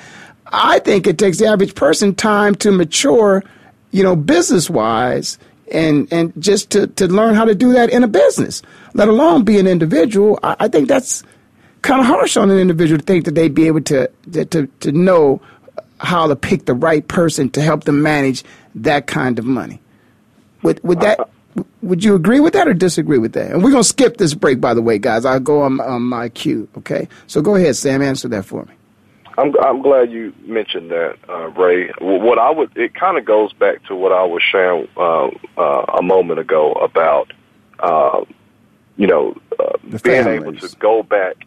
[0.47, 3.43] I think it takes the average person time to mature,
[3.91, 5.39] you know, business wise
[5.73, 8.63] and and just to, to learn how to do that in a business,
[8.95, 10.39] let alone be an individual.
[10.43, 11.23] I, I think that's
[11.83, 14.93] kind of harsh on an individual to think that they'd be able to, to to
[14.93, 15.41] know
[15.99, 19.81] how to pick the right person to help them manage that kind of money.
[20.63, 21.29] Would would that
[21.83, 23.51] would you agree with that or disagree with that?
[23.51, 25.25] And we're gonna skip this break, by the way, guys.
[25.25, 26.69] I'll go on, on my cue.
[26.79, 28.03] Okay, so go ahead, Sam.
[28.03, 28.73] Answer that for me.
[29.39, 31.91] I'm I'm glad you mentioned that, uh, Ray.
[32.01, 35.85] What I would it kind of goes back to what I was sharing uh, uh,
[35.99, 37.33] a moment ago about
[37.79, 38.25] uh,
[38.97, 41.47] you know uh, being able to go back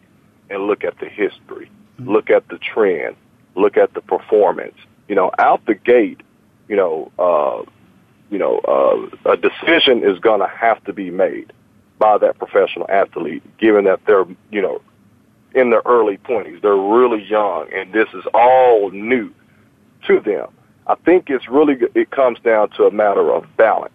[0.50, 1.70] and look at the history,
[2.00, 2.10] mm-hmm.
[2.10, 3.16] look at the trend,
[3.54, 4.76] look at the performance,
[5.08, 6.20] you know, out the gate,
[6.68, 7.62] you know, uh,
[8.30, 11.52] you know, uh, a decision is going to have to be made
[11.98, 14.82] by that professional athlete, given that they're, you know,
[15.56, 16.60] in their early 20s.
[16.62, 19.32] They're really young, and this is all new
[20.06, 20.48] to them.
[20.86, 23.92] I think it's really, it comes down to a matter of balance.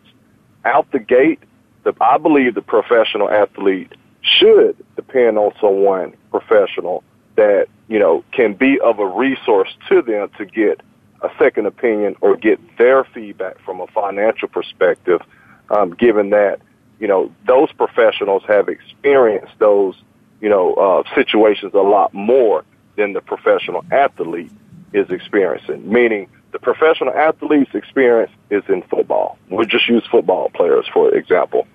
[0.66, 1.40] Out the gate,
[1.84, 7.04] the, I believe the professional athlete should depend on someone professional
[7.36, 10.82] that, you know, can be of a resource to them to get
[11.22, 15.22] a second opinion or get their feedback from a financial perspective,
[15.70, 16.60] um, given that,
[17.00, 19.96] you know, those professionals have experienced those,
[20.42, 22.66] you know, uh, situations a lot more
[22.98, 24.52] than the professional athlete
[24.94, 25.90] is experiencing.
[25.90, 29.38] Meaning the professional athlete's experience is in football.
[29.50, 31.68] We'll just use football players for example.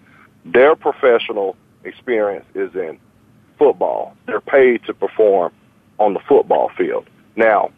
[0.45, 2.99] Their professional experience is in
[3.59, 4.15] football.
[4.27, 5.53] They're paid to perform
[5.99, 7.09] on the football field.
[7.37, 7.71] Now,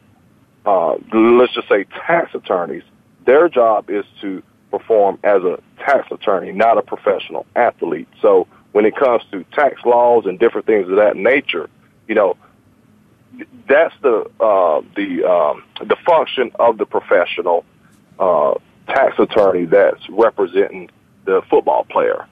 [0.67, 2.83] uh, let's just say tax attorneys,
[3.25, 8.09] their job is to perform as a tax attorney, not a professional athlete.
[8.21, 11.69] So when it comes to tax laws and different things of that nature,
[12.07, 12.37] you know,
[13.69, 17.65] that's the uh, the um, the function of the professional
[18.19, 18.55] uh,
[18.89, 20.91] tax attorney that's representing
[21.25, 22.27] the football player.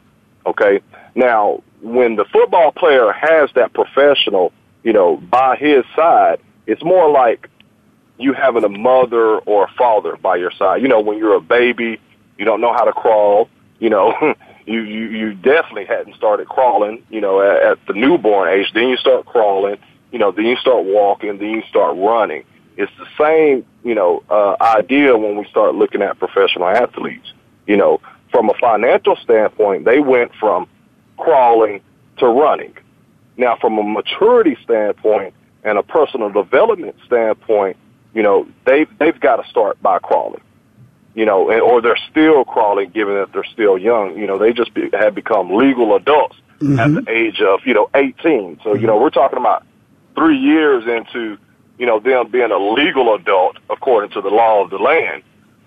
[0.47, 0.81] Okay,
[1.15, 7.11] now when the football player has that professional, you know, by his side, it's more
[7.11, 7.49] like
[8.19, 10.83] you having a mother or a father by your side.
[10.83, 12.01] You know, when you're a baby,
[12.39, 13.49] you don't know how to crawl.
[13.79, 14.15] You know,
[14.67, 17.05] you you you definitely hadn't started crawling.
[17.11, 18.73] You know, at, at the newborn age.
[18.75, 19.77] Then you start crawling.
[20.13, 21.39] You know, then you start walking.
[21.39, 22.45] Then you start running.
[22.77, 27.33] It's the same, you know, uh, idea when we start looking at professional athletes.
[27.67, 28.01] You know,
[28.31, 30.69] from a financial standpoint, they went from
[31.17, 31.81] crawling
[32.19, 32.77] to running.
[33.37, 37.77] Now, from a maturity standpoint and a personal development standpoint,
[38.15, 40.43] you know, they they've got to start by crawling.
[41.17, 44.17] You know, and, or they're still crawling, given that they're still young.
[44.17, 46.79] You know, they just be, have become legal adults mm-hmm.
[46.79, 48.61] at the age of you know 18.
[48.63, 49.67] So you know, we're talking about
[50.15, 51.39] three years into
[51.79, 55.23] you know them being a legal adult according to the law of the land,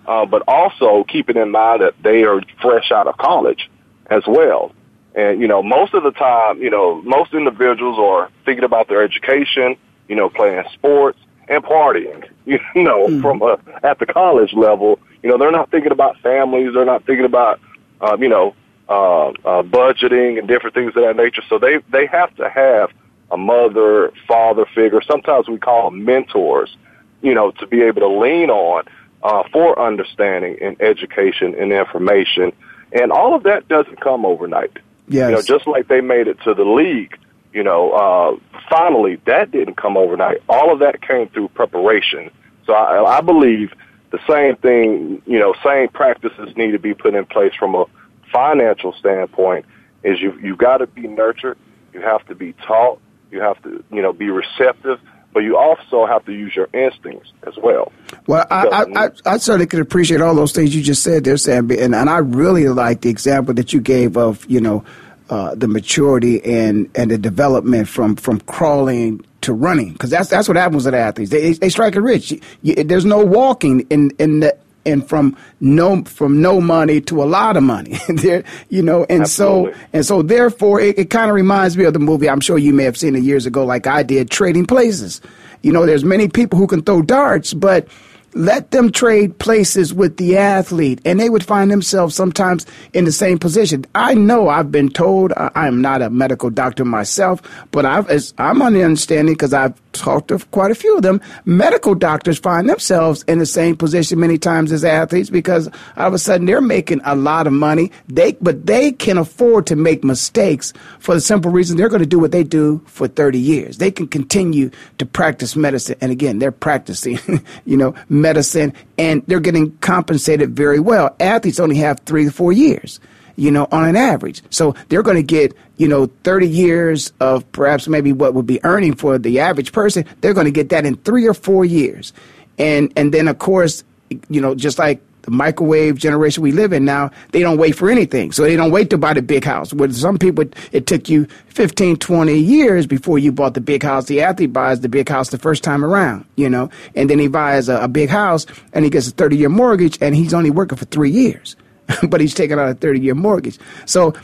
[0.06, 3.70] uh, but also keeping in mind that they are fresh out of college
[4.06, 4.72] as well.
[5.14, 9.02] And you know, most of the time, you know, most individuals are thinking about their
[9.02, 9.76] education,
[10.08, 11.18] you know, playing sports,
[11.50, 12.26] and partying.
[12.74, 13.20] You know, mm.
[13.20, 16.70] from a, at the college level, you know, they're not thinking about families.
[16.74, 17.60] They're not thinking about,
[18.00, 18.56] um, you know,
[18.88, 21.42] uh, uh, budgeting and different things of that nature.
[21.48, 22.90] So they they have to have
[23.30, 25.00] a mother, father figure.
[25.02, 26.74] Sometimes we call them mentors.
[27.22, 28.84] You know, to be able to lean on
[29.22, 32.52] uh, for understanding and education and information.
[32.92, 34.76] And all of that doesn't come overnight.
[35.06, 35.28] Yes.
[35.28, 37.16] You know, just like they made it to the league
[37.52, 40.42] you know, uh, finally, that didn't come overnight.
[40.48, 42.30] All of that came through preparation.
[42.66, 43.72] So I, I believe
[44.10, 47.86] the same thing, you know, same practices need to be put in place from a
[48.32, 49.66] financial standpoint.
[50.02, 51.58] Is you you've got to be nurtured,
[51.92, 54.98] you have to be taught, you have to you know be receptive,
[55.32, 57.92] but you also have to use your instincts as well.
[58.26, 61.36] Well, I, I, I, I, certainly could appreciate all those things you just said there,
[61.36, 64.84] Sam, and, and I really like the example that you gave of, you know,
[65.30, 70.48] uh, the maturity and, and the development from, from crawling to running because that's that's
[70.48, 71.30] what happens with athletes.
[71.30, 72.30] They they strike it rich.
[72.30, 74.54] You, you, there's no walking in in the
[74.86, 79.22] and from no from no money to a lot of money there you know and
[79.22, 79.72] Absolutely.
[79.72, 82.56] so and so therefore it, it kind of reminds me of the movie i'm sure
[82.56, 85.20] you may have seen it years ago like i did trading places
[85.60, 87.86] you know there's many people who can throw darts but
[88.34, 93.12] let them trade places with the athlete, and they would find themselves sometimes in the
[93.12, 93.84] same position.
[93.94, 97.40] I know I've been told I am not a medical doctor myself,
[97.70, 101.20] but I've, I'm on the understanding because I've talked to quite a few of them.
[101.44, 106.14] Medical doctors find themselves in the same position many times as athletes because all of
[106.14, 107.90] a sudden they're making a lot of money.
[108.08, 112.06] They, but they can afford to make mistakes for the simple reason they're going to
[112.06, 113.78] do what they do for 30 years.
[113.78, 117.18] They can continue to practice medicine, and again, they're practicing,
[117.64, 121.14] you know medicine and they're getting compensated very well.
[121.20, 123.00] Athletes only have three to four years,
[123.36, 124.42] you know, on an average.
[124.50, 128.62] So they're going to get, you know, 30 years of perhaps maybe what would be
[128.64, 130.04] earning for the average person.
[130.20, 132.12] They're going to get that in three or four years.
[132.58, 133.84] And, and then of course,
[134.28, 135.00] you know, just like
[135.30, 138.32] microwave generation we live in now, they don't wait for anything.
[138.32, 139.72] So they don't wait to buy the big house.
[139.72, 144.06] With some people, it took you 15, 20 years before you bought the big house.
[144.06, 147.28] The athlete buys the big house the first time around, you know, and then he
[147.28, 150.50] buys a, a big house and he gets a 30 year mortgage and he's only
[150.50, 151.56] working for three years,
[152.08, 153.58] but he's taking out a 30 year mortgage.
[153.86, 154.14] So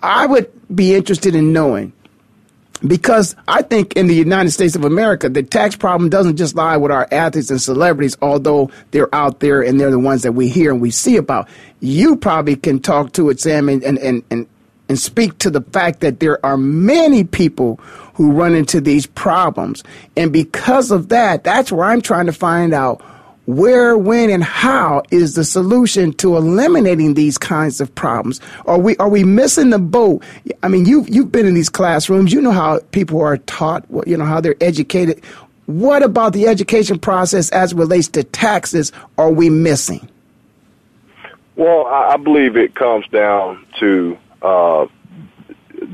[0.00, 1.92] I would be interested in knowing
[2.86, 6.76] because I think in the United States of America, the tax problem doesn't just lie
[6.76, 10.48] with our athletes and celebrities, although they're out there and they're the ones that we
[10.48, 11.48] hear and we see about.
[11.80, 14.46] You probably can talk to it, Sam, and, and, and, and,
[14.88, 17.76] and speak to the fact that there are many people
[18.14, 19.82] who run into these problems.
[20.16, 23.02] And because of that, that's where I'm trying to find out
[23.46, 28.40] where, when, and how is the solution to eliminating these kinds of problems?
[28.66, 30.22] Are we are we missing the boat?
[30.62, 32.32] I mean, you you've been in these classrooms.
[32.32, 33.84] You know how people are taught.
[34.06, 35.22] You know how they're educated.
[35.66, 38.92] What about the education process as relates to taxes?
[39.18, 40.08] Are we missing?
[41.56, 44.86] Well, I believe it comes down to uh,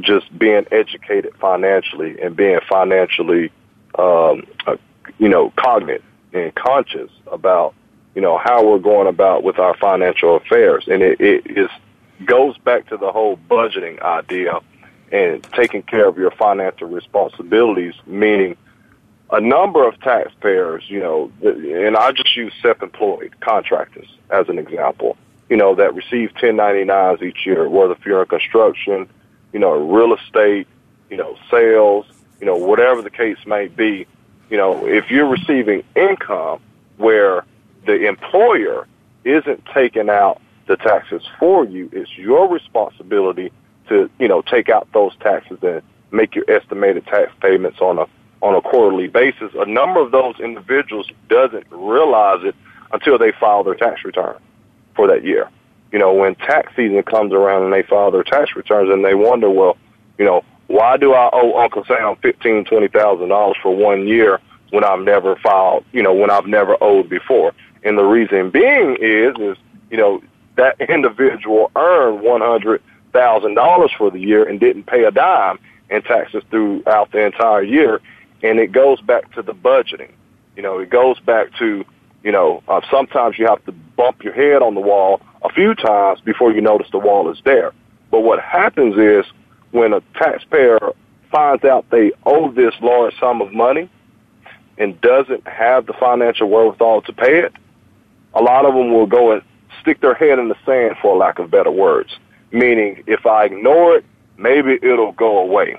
[0.01, 3.53] just being educated financially and being financially,
[3.98, 4.76] um, uh,
[5.18, 6.03] you know, cognate
[6.33, 7.74] and conscious about
[8.14, 11.70] you know how we're going about with our financial affairs, and it, it is
[12.24, 14.61] goes back to the whole budgeting idea
[15.12, 18.57] and taking care of your financial responsibilities, meaning
[19.33, 25.16] a number of taxpayers, you know, and I just use self-employed contractors as an example,
[25.49, 29.09] you know, that receive 1099s each year, whether if you're in construction,
[29.53, 30.66] you know, real estate,
[31.11, 32.07] you know, sales,
[32.41, 34.07] you know, whatever the case may be,
[34.51, 36.61] you know, if you're receiving income
[36.96, 37.44] where
[37.86, 38.86] the employer
[39.24, 43.53] isn't taking out the taxes for you, it's your responsibility
[43.88, 48.07] to, you know, take out those taxes and make your estimated tax payments on a
[48.42, 49.53] on a quarterly basis.
[49.55, 52.55] A number of those individuals doesn't realize it
[52.90, 54.36] until they file their tax return
[54.96, 55.48] for that year.
[55.92, 59.14] You know, when tax season comes around and they file their tax returns and they
[59.14, 59.76] wonder, well,
[60.18, 64.40] you know, why do I owe Uncle Sam fifteen, twenty thousand dollars for one year
[64.70, 67.52] when I've never filed, you know, when I've never owed before?
[67.82, 69.56] And the reason being is, is
[69.90, 70.22] you know,
[70.54, 75.58] that individual earned one hundred thousand dollars for the year and didn't pay a dime
[75.90, 78.00] in taxes throughout the entire year.
[78.44, 80.12] And it goes back to the budgeting.
[80.54, 81.84] You know, it goes back to,
[82.22, 85.74] you know, uh, sometimes you have to bump your head on the wall a few
[85.74, 87.72] times before you notice the wall is there.
[88.12, 89.24] But what happens is
[89.72, 90.78] when a taxpayer
[91.30, 93.88] finds out they owe this large sum of money
[94.78, 97.52] and doesn't have the financial wherewithal to pay it,
[98.34, 99.42] a lot of them will go and
[99.80, 102.10] stick their head in the sand, for lack of better words.
[102.52, 104.04] Meaning, if I ignore it,
[104.36, 105.76] maybe it'll go away.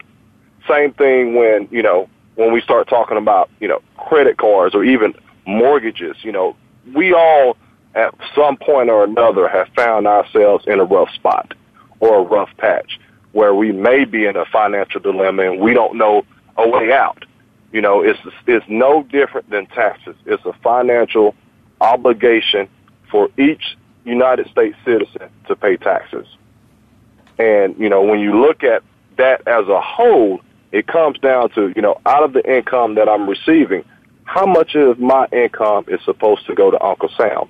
[0.67, 4.83] Same thing when, you know, when we start talking about, you know, credit cards or
[4.83, 5.13] even
[5.45, 6.55] mortgages, you know,
[6.93, 7.57] we all
[7.95, 11.53] at some point or another have found ourselves in a rough spot
[11.99, 12.99] or a rough patch
[13.32, 16.25] where we may be in a financial dilemma and we don't know
[16.57, 17.25] a way out.
[17.71, 20.15] You know, it's it's no different than taxes.
[20.25, 21.36] It's a financial
[21.79, 22.67] obligation
[23.09, 26.27] for each United States citizen to pay taxes.
[27.38, 28.84] And, you know, when you look at
[29.17, 33.09] that as a whole, it comes down to, you know, out of the income that
[33.09, 33.84] I'm receiving,
[34.23, 37.49] how much of my income is supposed to go to Uncle Sam?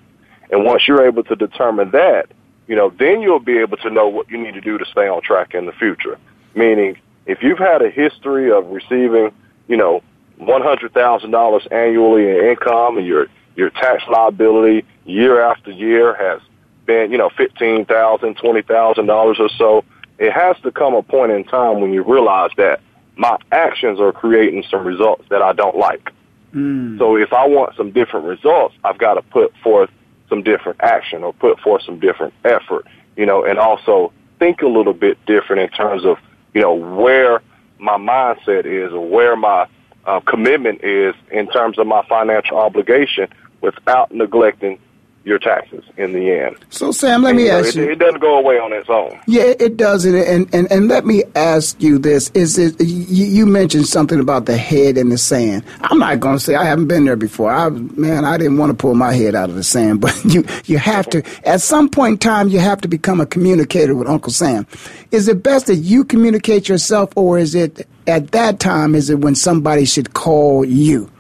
[0.52, 2.28] And once you're able to determine that,
[2.68, 5.08] you know, then you'll be able to know what you need to do to stay
[5.08, 6.18] on track in the future.
[6.56, 9.32] Meaning, if you've had a history of receiving,
[9.68, 10.02] you know,
[10.38, 16.16] one hundred thousand dollars annually in income, and your your tax liability year after year
[16.16, 16.42] has
[16.86, 19.84] been, you know, fifteen thousand, twenty thousand dollars or so,
[20.18, 22.82] it has to come a point in time when you realize that
[23.16, 26.12] my actions are creating some results that I don't like.
[26.54, 26.98] Mm.
[26.98, 29.90] So if I want some different results, I've got to put forth
[30.32, 34.68] some different action or put forth some different effort, you know, and also think a
[34.68, 36.18] little bit different in terms of,
[36.54, 37.42] you know, where
[37.78, 39.68] my mindset is or where my
[40.06, 43.28] uh, commitment is in terms of my financial obligation
[43.60, 44.80] without neglecting
[45.24, 46.58] your taxes in the end.
[46.70, 47.92] So, Sam, let and, me you know, ask it, you.
[47.92, 49.20] It doesn't go away on its own.
[49.28, 50.16] Yeah, it doesn't.
[50.16, 52.30] And, and, and let me ask you this.
[52.34, 55.64] Is it, you, you mentioned something about the head in the sand.
[55.82, 57.52] I'm not going to say I haven't been there before.
[57.52, 60.44] I, man, I didn't want to pull my head out of the sand, but you,
[60.66, 64.08] you have to, at some point in time, you have to become a communicator with
[64.08, 64.66] Uncle Sam.
[65.12, 69.20] Is it best that you communicate yourself, or is it at that time, is it
[69.20, 71.11] when somebody should call you?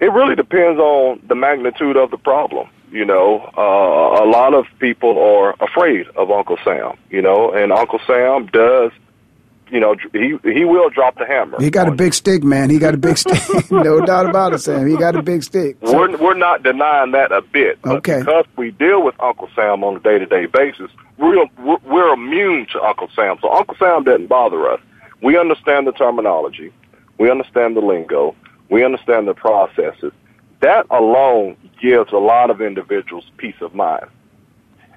[0.00, 2.68] It really depends on the magnitude of the problem.
[2.90, 6.96] You know, uh, a lot of people are afraid of Uncle Sam.
[7.10, 8.92] You know, and Uncle Sam does.
[9.68, 11.56] You know, he he will drop the hammer.
[11.58, 12.70] He got a big stick, man.
[12.70, 13.42] He got a big stick.
[13.72, 14.86] no doubt about it, Sam.
[14.86, 15.76] He got a big stick.
[15.84, 15.98] So.
[15.98, 17.78] We're we're not denying that a bit.
[17.84, 18.20] okay.
[18.20, 22.66] Because we deal with Uncle Sam on a day to day basis, we're we're immune
[22.72, 23.38] to Uncle Sam.
[23.42, 24.80] So Uncle Sam doesn't bother us.
[25.20, 26.72] We understand the terminology.
[27.18, 28.36] We understand the lingo.
[28.68, 30.12] We understand the processes.
[30.60, 34.06] That alone gives a lot of individuals peace of mind.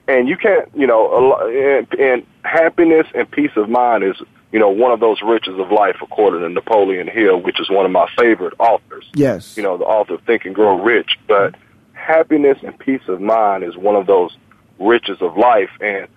[0.07, 4.15] And you can't, you know, and, and happiness and peace of mind is
[4.51, 7.86] you know, one of those riches of life, according to Napoleon Hill, which is one
[7.86, 9.05] of my favorite authors.
[9.13, 9.55] Yes.
[9.55, 11.20] You know, the author of Think and Grow Rich.
[11.28, 11.55] But
[11.93, 14.36] happiness and peace of mind is one of those
[14.80, 15.70] riches of life.
[15.82, 16.07] And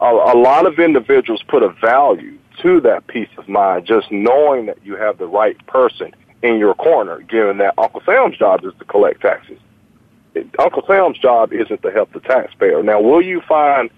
[0.00, 4.66] a, a lot of individuals put a value to that peace of mind just knowing
[4.66, 6.12] that you have the right person
[6.42, 9.58] in your corner, given that Uncle Sam's job is to collect taxes.
[10.58, 12.82] Uncle Sam's job isn't to help the taxpayer.
[12.82, 13.90] Now, will you find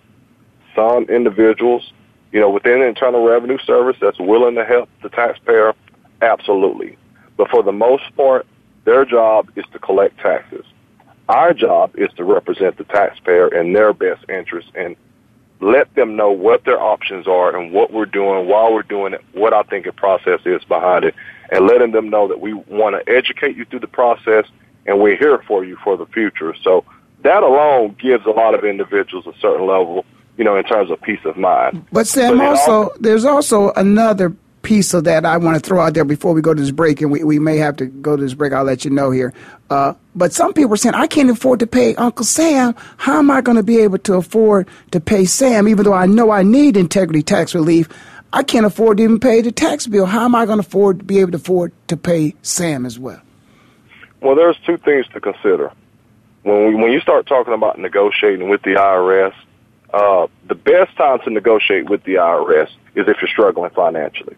[0.74, 1.93] some individuals
[2.32, 5.74] you know, within the Internal Revenue Service that's willing to help the taxpayer?
[6.20, 6.97] Absolutely.
[7.36, 8.47] But for the most part,
[8.84, 10.64] their job is to collect taxes.
[11.28, 14.97] Our job is to represent the taxpayer in their best interest and
[15.61, 19.24] let them know what their options are and what we're doing, while we're doing it,
[19.32, 21.14] what I think the process is behind it,
[21.51, 24.44] and letting them know that we want to educate you through the process
[24.86, 26.55] and we're here for you for the future.
[26.62, 26.84] So
[27.22, 30.05] that alone gives a lot of individuals a certain level
[30.38, 31.84] you know, in terms of peace of mind.
[31.92, 35.80] But Sam, but also, also there's also another piece of that I want to throw
[35.80, 38.16] out there before we go to this break, and we, we may have to go
[38.16, 38.53] to this break.
[38.53, 39.34] I'll let you know here.
[39.68, 42.74] Uh, but some people are saying, I can't afford to pay Uncle Sam.
[42.96, 46.07] How am I going to be able to afford to pay Sam, even though I
[46.07, 47.88] know I need integrity tax relief?
[48.32, 50.06] I can't afford to even pay the tax bill.
[50.06, 53.20] How am I going to afford be able to afford to pay Sam as well?
[54.20, 55.72] Well, there's two things to consider.
[56.42, 59.34] When we, when you start talking about negotiating with the IRS,
[59.92, 64.36] uh, the best time to negotiate with the IRS is if you're struggling financially.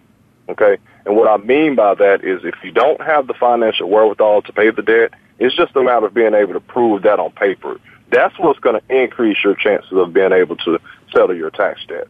[0.48, 0.78] Okay?
[1.06, 4.52] And what I mean by that is if you don't have the financial wherewithal to
[4.52, 7.80] pay the debt, it's just a matter of being able to prove that on paper.
[8.10, 10.78] That's what's going to increase your chances of being able to
[11.12, 12.08] settle your tax debt.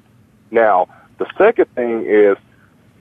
[0.51, 0.89] Now,
[1.21, 2.39] the second thing is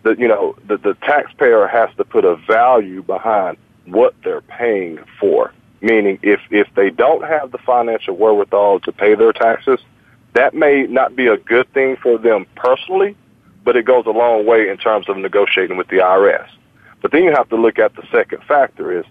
[0.03, 4.99] that, you know, the, the taxpayer has to put a value behind what they're paying
[5.19, 5.53] for.
[5.81, 9.79] Meaning, if, if they don't have the financial wherewithal to pay their taxes,
[10.33, 13.15] that may not be a good thing for them personally,
[13.63, 16.49] but it goes a long way in terms of negotiating with the IRS.
[17.01, 19.05] But then you have to look at the second factor is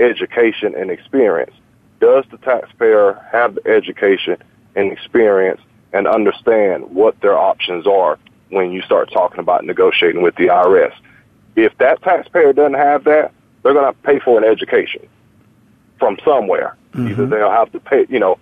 [0.00, 1.54] education and experience.
[2.00, 4.36] Does the taxpayer have the education
[4.74, 5.60] and experience
[5.92, 8.18] and understand what their options are
[8.50, 10.94] when you start talking about negotiating with the IRS?
[11.56, 13.32] If that taxpayer doesn't have that,
[13.62, 15.06] they're going to pay for an education
[15.98, 16.76] from somewhere.
[16.92, 17.08] Mm-hmm.
[17.08, 18.38] Either they'll have to pay, you know,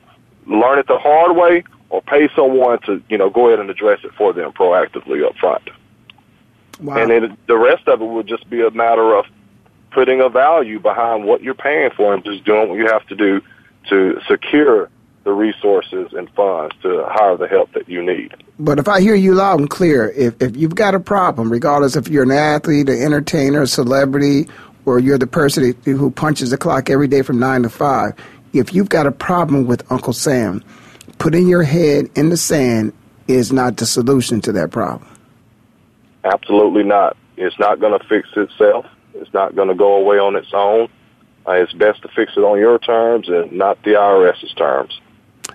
[0.47, 4.01] learn it the hard way or pay someone to, you know, go ahead and address
[4.05, 5.69] it for them proactively up front.
[6.81, 6.99] Wow.
[6.99, 9.25] And then the rest of it would just be a matter of
[9.91, 13.15] putting a value behind what you're paying for and just doing what you have to
[13.15, 13.41] do
[13.89, 14.91] to secure
[15.27, 18.33] the resources and funds to hire the help that you need.
[18.61, 21.97] But if I hear you loud and clear, if, if you've got a problem, regardless
[21.97, 24.49] if you're an athlete, an entertainer, a celebrity,
[24.85, 28.13] or you're the person who punches the clock every day from 9 to 5,
[28.53, 30.63] if you've got a problem with Uncle Sam,
[31.19, 32.93] putting your head in the sand
[33.27, 35.11] is not the solution to that problem.
[36.23, 37.17] Absolutely not.
[37.37, 38.87] It's not going to fix itself.
[39.15, 40.89] It's not going to go away on its own.
[41.49, 45.01] Uh, it's best to fix it on your terms and not the IRS's terms.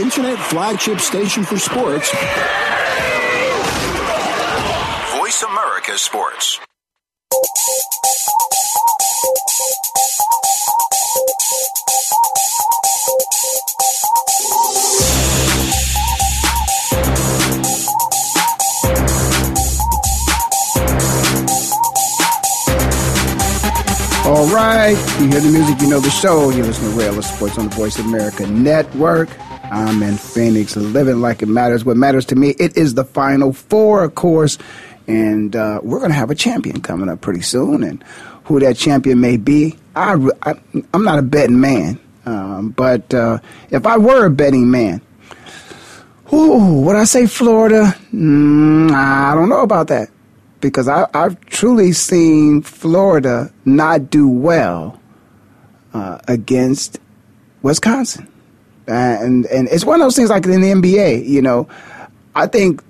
[0.00, 2.10] internet flagship station for sports,
[5.18, 6.58] Voice America Sports.
[24.24, 24.96] All right.
[25.20, 26.48] You hear the music, you know the show.
[26.50, 29.28] You listen to Ray Ellis Sports on the Voice of America Network.
[29.70, 31.84] I'm in Phoenix, living like it matters.
[31.84, 34.58] What matters to me, it is the Final Four, of course.
[35.06, 37.82] And uh, we're going to have a champion coming up pretty soon.
[37.82, 38.02] And
[38.44, 40.54] who that champion may be, I, I,
[40.94, 41.98] am not a betting man.
[42.26, 43.38] Um, but uh,
[43.70, 45.00] if I were a betting man,
[46.32, 47.96] ooh, would I say Florida?
[48.12, 50.10] Mm, I don't know about that
[50.60, 55.00] because I, have truly seen Florida not do well
[55.92, 56.98] uh, against
[57.62, 58.28] Wisconsin,
[58.86, 61.26] and and it's one of those things like in the NBA.
[61.26, 61.68] You know,
[62.34, 62.82] I think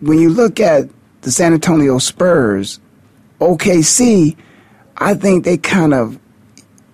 [0.00, 0.88] when you look at
[1.22, 2.80] the San Antonio Spurs,
[3.40, 4.36] OKC,
[4.96, 6.18] I think they kind of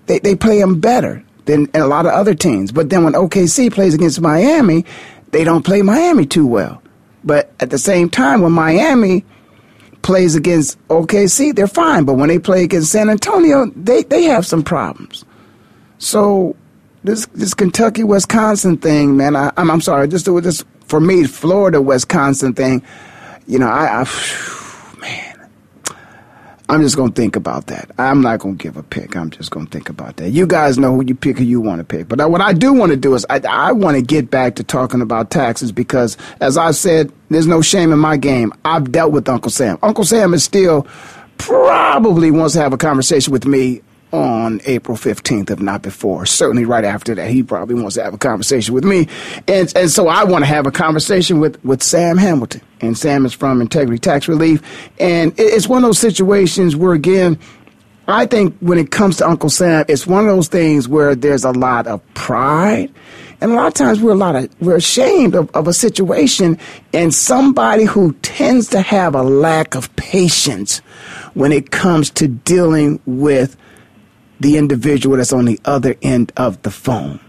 [0.07, 2.72] they, they play them better than a lot of other teams.
[2.72, 4.84] But then when OKC plays against Miami,
[5.30, 6.82] they don't play Miami too well.
[7.22, 9.24] But at the same time, when Miami
[10.03, 12.05] plays against OKC, they're fine.
[12.05, 15.24] But when they play against San Antonio, they, they have some problems.
[15.99, 16.57] So
[17.05, 21.80] this this Kentucky Wisconsin thing, man, I, I'm I'm sorry, just this for me, Florida
[21.80, 22.82] Wisconsin thing,
[23.46, 25.48] you know, I, I man,
[26.70, 27.90] I'm just gonna think about that.
[27.98, 29.16] I'm not gonna give a pick.
[29.16, 30.30] I'm just gonna think about that.
[30.30, 32.09] You guys know who you pick, who you want to pick.
[32.09, 34.64] But what I do want to do is I, I want to get back to
[34.64, 38.52] talking about taxes because, as I said, there's no shame in my game.
[38.64, 39.78] I've dealt with Uncle Sam.
[39.82, 40.86] Uncle Sam is still
[41.36, 43.82] probably wants to have a conversation with me
[44.14, 46.24] on April 15th, if not before.
[46.24, 49.08] Certainly right after that, he probably wants to have a conversation with me.
[49.48, 52.60] And, and so I want to have a conversation with, with Sam Hamilton.
[52.80, 54.62] And Sam is from Integrity Tax Relief.
[55.00, 57.38] And it's one of those situations where, again,
[58.06, 61.44] I think when it comes to Uncle Sam, it's one of those things where there's
[61.44, 62.92] a lot of pride.
[63.40, 66.56] And a lot of times we're a lot of we're ashamed of, of a situation
[66.92, 70.78] and somebody who tends to have a lack of patience
[71.34, 73.56] when it comes to dealing with
[74.41, 77.20] the individual that's on the other end of the phone.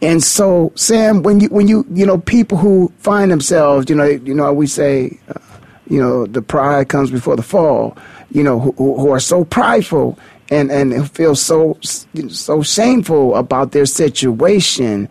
[0.00, 4.04] And so, Sam, when you when you you know people who find themselves, you know,
[4.04, 5.40] you know, we say, uh,
[5.88, 7.96] you know, the pride comes before the fall.
[8.30, 10.18] You know, who, who are so prideful
[10.50, 15.08] and and feel so so shameful about their situation.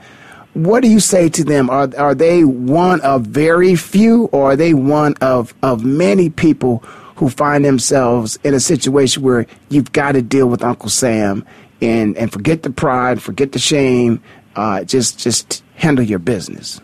[0.54, 1.70] What do you say to them?
[1.70, 6.84] Are are they one of very few, or are they one of of many people
[7.22, 11.46] who find themselves in a situation where you've got to deal with Uncle Sam
[11.80, 14.24] and and forget the pride, forget the shame,
[14.56, 16.82] uh, just just handle your business?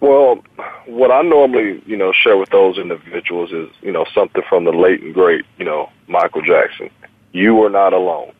[0.00, 0.44] Well,
[0.84, 4.72] what I normally, you know, share with those individuals is, you know, something from the
[4.72, 6.90] late and great, you know, Michael Jackson.
[7.32, 8.32] You are not alone.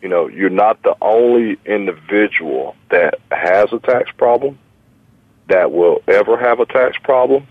[0.00, 4.56] You know, you're not the only individual that has a tax problem,
[5.48, 7.44] that will ever have a tax problem,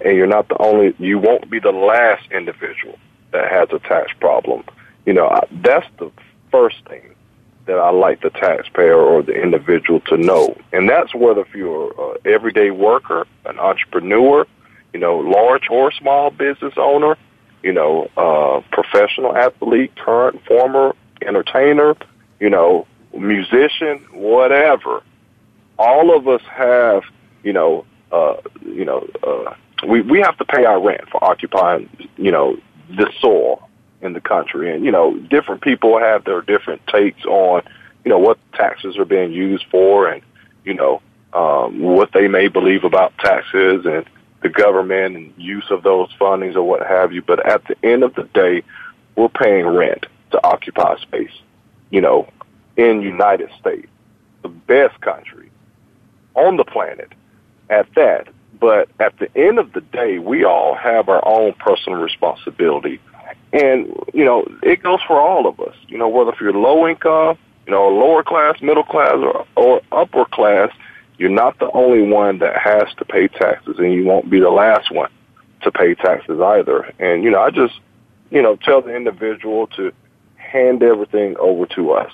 [0.00, 2.98] and you're not the only, you won't be the last individual
[3.32, 4.64] that has a tax problem.
[5.06, 6.10] You know, I, that's the
[6.50, 7.14] first thing
[7.66, 10.56] that I like the taxpayer or the individual to know.
[10.72, 14.46] And that's whether if you're an everyday worker, an entrepreneur,
[14.92, 17.16] you know, large or small business owner,
[17.62, 20.94] you know, uh, professional athlete, current, former
[21.24, 21.94] entertainer,
[22.40, 25.02] you know, musician, whatever.
[25.78, 27.04] All of us have,
[27.42, 29.54] you know, uh, you know, uh,
[29.88, 32.56] we we have to pay our rent for occupying, you know,
[32.88, 33.68] the soil
[34.02, 34.72] in the country.
[34.74, 37.62] And, you know, different people have their different takes on,
[38.04, 40.22] you know, what taxes are being used for and,
[40.64, 41.00] you know,
[41.32, 44.04] um, what they may believe about taxes and
[44.42, 47.22] the government and use of those fundings or what have you.
[47.22, 48.62] But at the end of the day,
[49.16, 51.32] we're paying rent to occupy space,
[51.90, 52.28] you know,
[52.76, 53.88] in United States,
[54.42, 55.50] the best country
[56.34, 57.12] on the planet
[57.72, 58.28] at that.
[58.60, 63.00] But at the end of the day, we all have our own personal responsibility
[63.52, 65.74] and, you know, it goes for all of us.
[65.88, 69.80] You know, whether if you're low income, you know, lower class, middle class, or, or
[69.92, 70.70] upper class,
[71.18, 74.50] you're not the only one that has to pay taxes, and you won't be the
[74.50, 75.10] last one
[75.62, 76.92] to pay taxes either.
[76.98, 77.78] And, you know, I just,
[78.30, 79.92] you know, tell the individual to
[80.36, 82.12] hand everything over to us.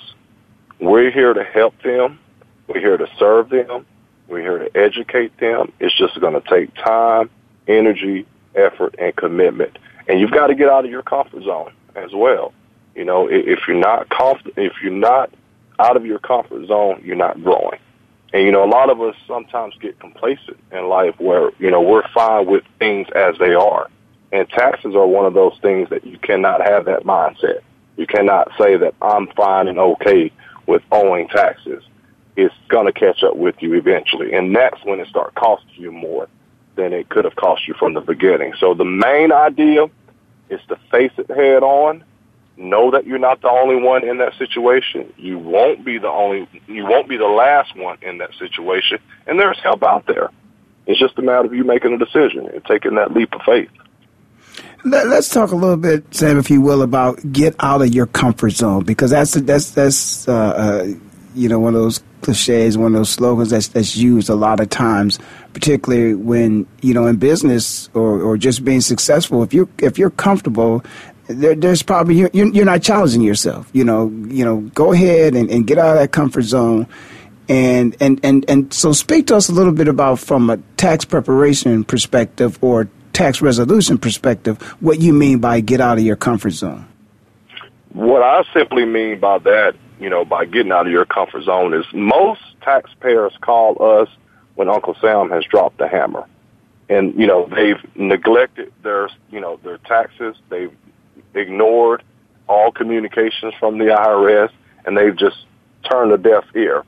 [0.80, 2.18] We're here to help them.
[2.66, 3.86] We're here to serve them.
[4.28, 5.72] We're here to educate them.
[5.80, 7.30] It's just going to take time,
[7.66, 12.12] energy, effort, and commitment and you've got to get out of your comfort zone as
[12.12, 12.52] well.
[12.94, 15.30] You know, if you're not comfort, if you're not
[15.78, 17.78] out of your comfort zone, you're not growing.
[18.32, 21.80] And you know, a lot of us sometimes get complacent in life where you know
[21.80, 23.88] we're fine with things as they are,
[24.32, 27.60] and taxes are one of those things that you cannot have that mindset.
[27.96, 30.32] You cannot say that I'm fine and okay
[30.66, 31.82] with owing taxes.
[32.38, 35.90] It's going to catch up with you eventually, and that's when it starts costing you
[35.90, 36.28] more
[36.76, 38.54] than it could have cost you from the beginning.
[38.60, 39.86] So the main idea
[40.48, 42.04] is to face it head on.
[42.56, 45.12] Know that you're not the only one in that situation.
[45.16, 48.98] You won't be the only, you won't be the last one in that situation.
[49.26, 50.30] And there's help out there.
[50.86, 53.70] It's just a matter of you making a decision and taking that leap of faith.
[54.84, 58.50] Let's talk a little bit, Sam, if you will, about get out of your comfort
[58.50, 60.86] zone because that's that's that's uh, uh,
[61.34, 64.60] you know one of those cliches, one of those slogans that's that's used a lot
[64.60, 65.18] of times,
[65.52, 69.42] particularly when you know in business or, or just being successful.
[69.42, 70.84] If you if you're comfortable,
[71.28, 73.68] there, there's probably you're, you're not challenging yourself.
[73.72, 76.86] You know, you know, go ahead and, and get out of that comfort zone.
[77.50, 81.06] And, and, and, and so speak to us a little bit about from a tax
[81.06, 86.50] preparation perspective or tax resolution perspective, what you mean by get out of your comfort
[86.50, 86.86] zone.
[87.94, 91.74] What I simply mean by that you know, by getting out of your comfort zone
[91.74, 94.08] is most taxpayers call us
[94.54, 96.26] when Uncle Sam has dropped the hammer.
[96.88, 100.36] And, you know, they've neglected their, you know, their taxes.
[100.48, 100.74] They've
[101.34, 102.02] ignored
[102.48, 104.50] all communications from the IRS
[104.86, 105.36] and they've just
[105.88, 106.84] turned a deaf ear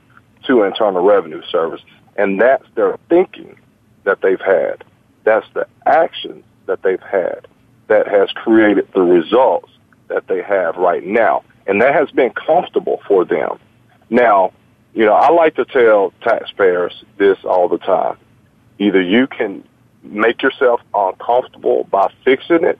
[0.47, 1.81] to Internal Revenue Service.
[2.15, 3.55] And that's their thinking
[4.03, 4.83] that they've had.
[5.23, 7.47] That's the action that they've had
[7.87, 9.69] that has created the results
[10.07, 13.59] that they have right now and that has been comfortable for them.
[14.09, 14.51] Now,
[14.93, 18.17] you know, I like to tell taxpayers this all the time.
[18.79, 19.63] Either you can
[20.03, 22.79] make yourself uncomfortable by fixing it,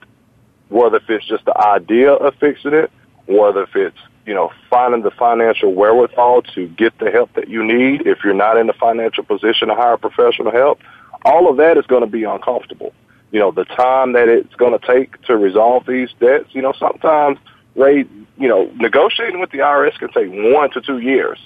[0.70, 2.92] whether if it's just the idea of fixing it,
[3.28, 7.64] whether if it's, you know, finding the financial wherewithal to get the help that you
[7.64, 10.80] need if you're not in the financial position to hire professional help,
[11.24, 12.94] all of that is going to be uncomfortable.
[13.32, 16.74] You know, the time that it's going to take to resolve these debts, you know,
[16.78, 17.38] sometimes
[17.76, 18.06] Ray,
[18.42, 21.40] you know, negotiating with the IRS can take one to two years.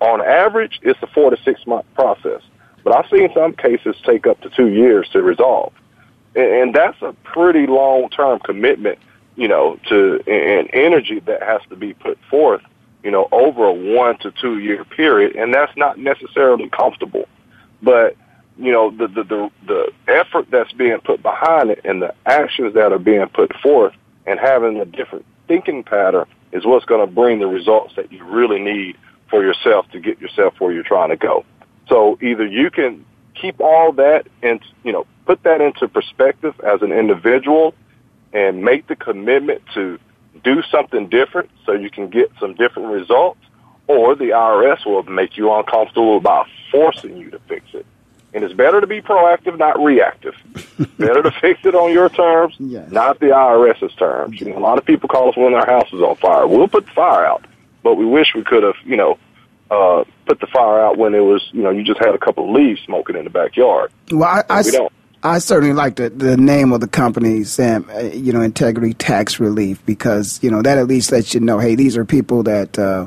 [0.00, 2.42] On average, it's a four to six month process.
[2.82, 5.72] But I've seen some cases take up to two years to resolve.
[6.34, 8.98] And, that's a pretty long term commitment,
[9.36, 12.62] you know, to and energy that has to be put forth
[13.02, 17.26] you know, over a one to two year period, and that's not necessarily comfortable.
[17.82, 18.16] But
[18.58, 22.74] you know, the the the, the effort that's being put behind it and the actions
[22.74, 23.94] that are being put forth,
[24.26, 28.22] and having a different thinking pattern is what's going to bring the results that you
[28.22, 28.96] really need
[29.28, 31.44] for yourself to get yourself where you're trying to go.
[31.88, 36.82] So either you can keep all that and you know put that into perspective as
[36.82, 37.74] an individual
[38.32, 39.98] and make the commitment to
[40.44, 43.40] do something different so you can get some different results,
[43.88, 47.84] or the IRS will make you uncomfortable about forcing you to fix it.
[48.32, 50.34] And it's better to be proactive, not reactive.
[50.98, 52.90] better to fix it on your terms, yes.
[52.90, 54.40] not the IRS's terms.
[54.40, 56.46] You know, a lot of people call us when their house is on fire.
[56.46, 57.44] We'll put the fire out,
[57.82, 59.18] but we wish we could have, you know,
[59.70, 62.48] uh, put the fire out when it was, you know, you just had a couple
[62.48, 63.92] of leaves smoking in the backyard.
[64.10, 64.92] Well, I, I, we don't.
[65.22, 69.38] I certainly like the, the name of the company, Sam, uh, you know, Integrity Tax
[69.38, 72.78] Relief, because, you know, that at least lets you know, hey, these are people that
[72.78, 73.06] uh,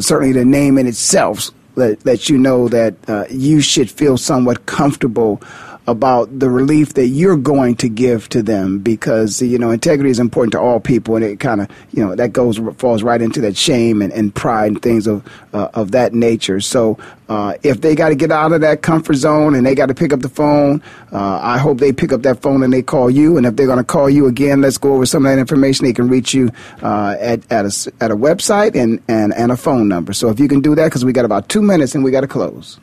[0.00, 4.66] certainly the name in itself let, let you know that uh, you should feel somewhat
[4.66, 5.40] comfortable
[5.86, 10.20] about the relief that you're going to give to them because you know integrity is
[10.20, 13.40] important to all people and it kind of you know that goes falls right into
[13.40, 16.60] that shame and, and pride and things of uh, of that nature.
[16.60, 19.86] So uh, if they got to get out of that comfort zone and they got
[19.86, 22.82] to pick up the phone uh, I hope they pick up that phone and they
[22.82, 23.36] call you.
[23.36, 25.84] And if they're going to call you again let's go over some of that information.
[25.84, 26.50] They can reach you
[26.82, 30.12] uh, at, at a, at a website and, and, and a phone number.
[30.12, 32.22] So if you can do that because we got about two minutes and we got
[32.22, 32.78] to close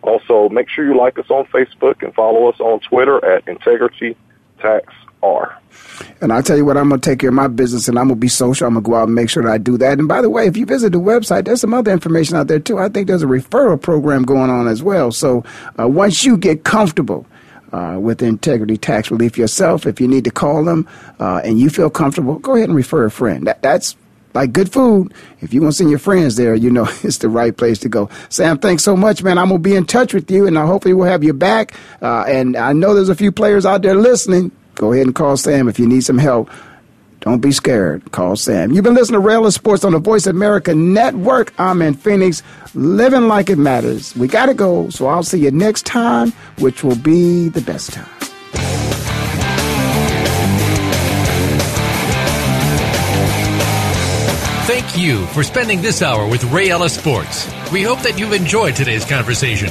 [0.00, 4.16] Also, make sure you like us on Facebook and follow us on Twitter at Integrity
[4.58, 4.90] Tax
[5.22, 5.58] R.
[6.20, 8.08] And I'll tell you what, I'm going to take care of my business and I'm
[8.08, 8.66] going to be social.
[8.66, 9.98] I'm going to go out and make sure that I do that.
[9.98, 12.58] And by the way, if you visit the website, there's some other information out there
[12.58, 12.78] too.
[12.78, 15.12] I think there's a referral program going on as well.
[15.12, 15.44] So
[15.78, 17.26] uh, once you get comfortable,
[17.72, 19.84] uh, with Integrity Tax Relief yourself.
[19.84, 20.88] If you need to call them
[21.20, 23.46] uh, and you feel comfortable, go ahead and refer a friend.
[23.46, 23.94] That, that's
[24.34, 25.12] like good food.
[25.40, 27.88] If you want to send your friends there, you know it's the right place to
[27.88, 28.08] go.
[28.28, 29.38] Sam, thanks so much, man.
[29.38, 31.74] I'm gonna be in touch with you, and hopefully we'll have you back.
[32.00, 34.50] Uh, and I know there's a few players out there listening.
[34.78, 36.48] Go ahead and call Sam if you need some help.
[37.20, 38.12] Don't be scared.
[38.12, 38.70] Call Sam.
[38.70, 41.52] You've been listening to Ray Ellis Sports on the Voice America Network.
[41.58, 44.14] I'm in Phoenix, living like it matters.
[44.14, 47.92] We got to go, so I'll see you next time, which will be the best
[47.92, 48.06] time.
[54.68, 57.50] Thank you for spending this hour with Ray Ellis Sports.
[57.72, 59.70] We hope that you've enjoyed today's conversation.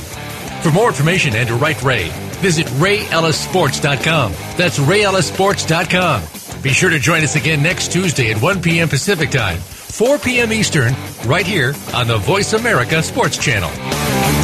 [0.61, 2.09] For more information and to write Ray,
[2.41, 4.31] visit rayellissports.com.
[4.57, 6.61] That's rayellissports.com.
[6.61, 8.89] Be sure to join us again next Tuesday at 1 p.m.
[8.89, 10.51] Pacific Time, 4 p.m.
[10.51, 10.93] Eastern,
[11.25, 14.36] right here on the Voice America Sports Channel.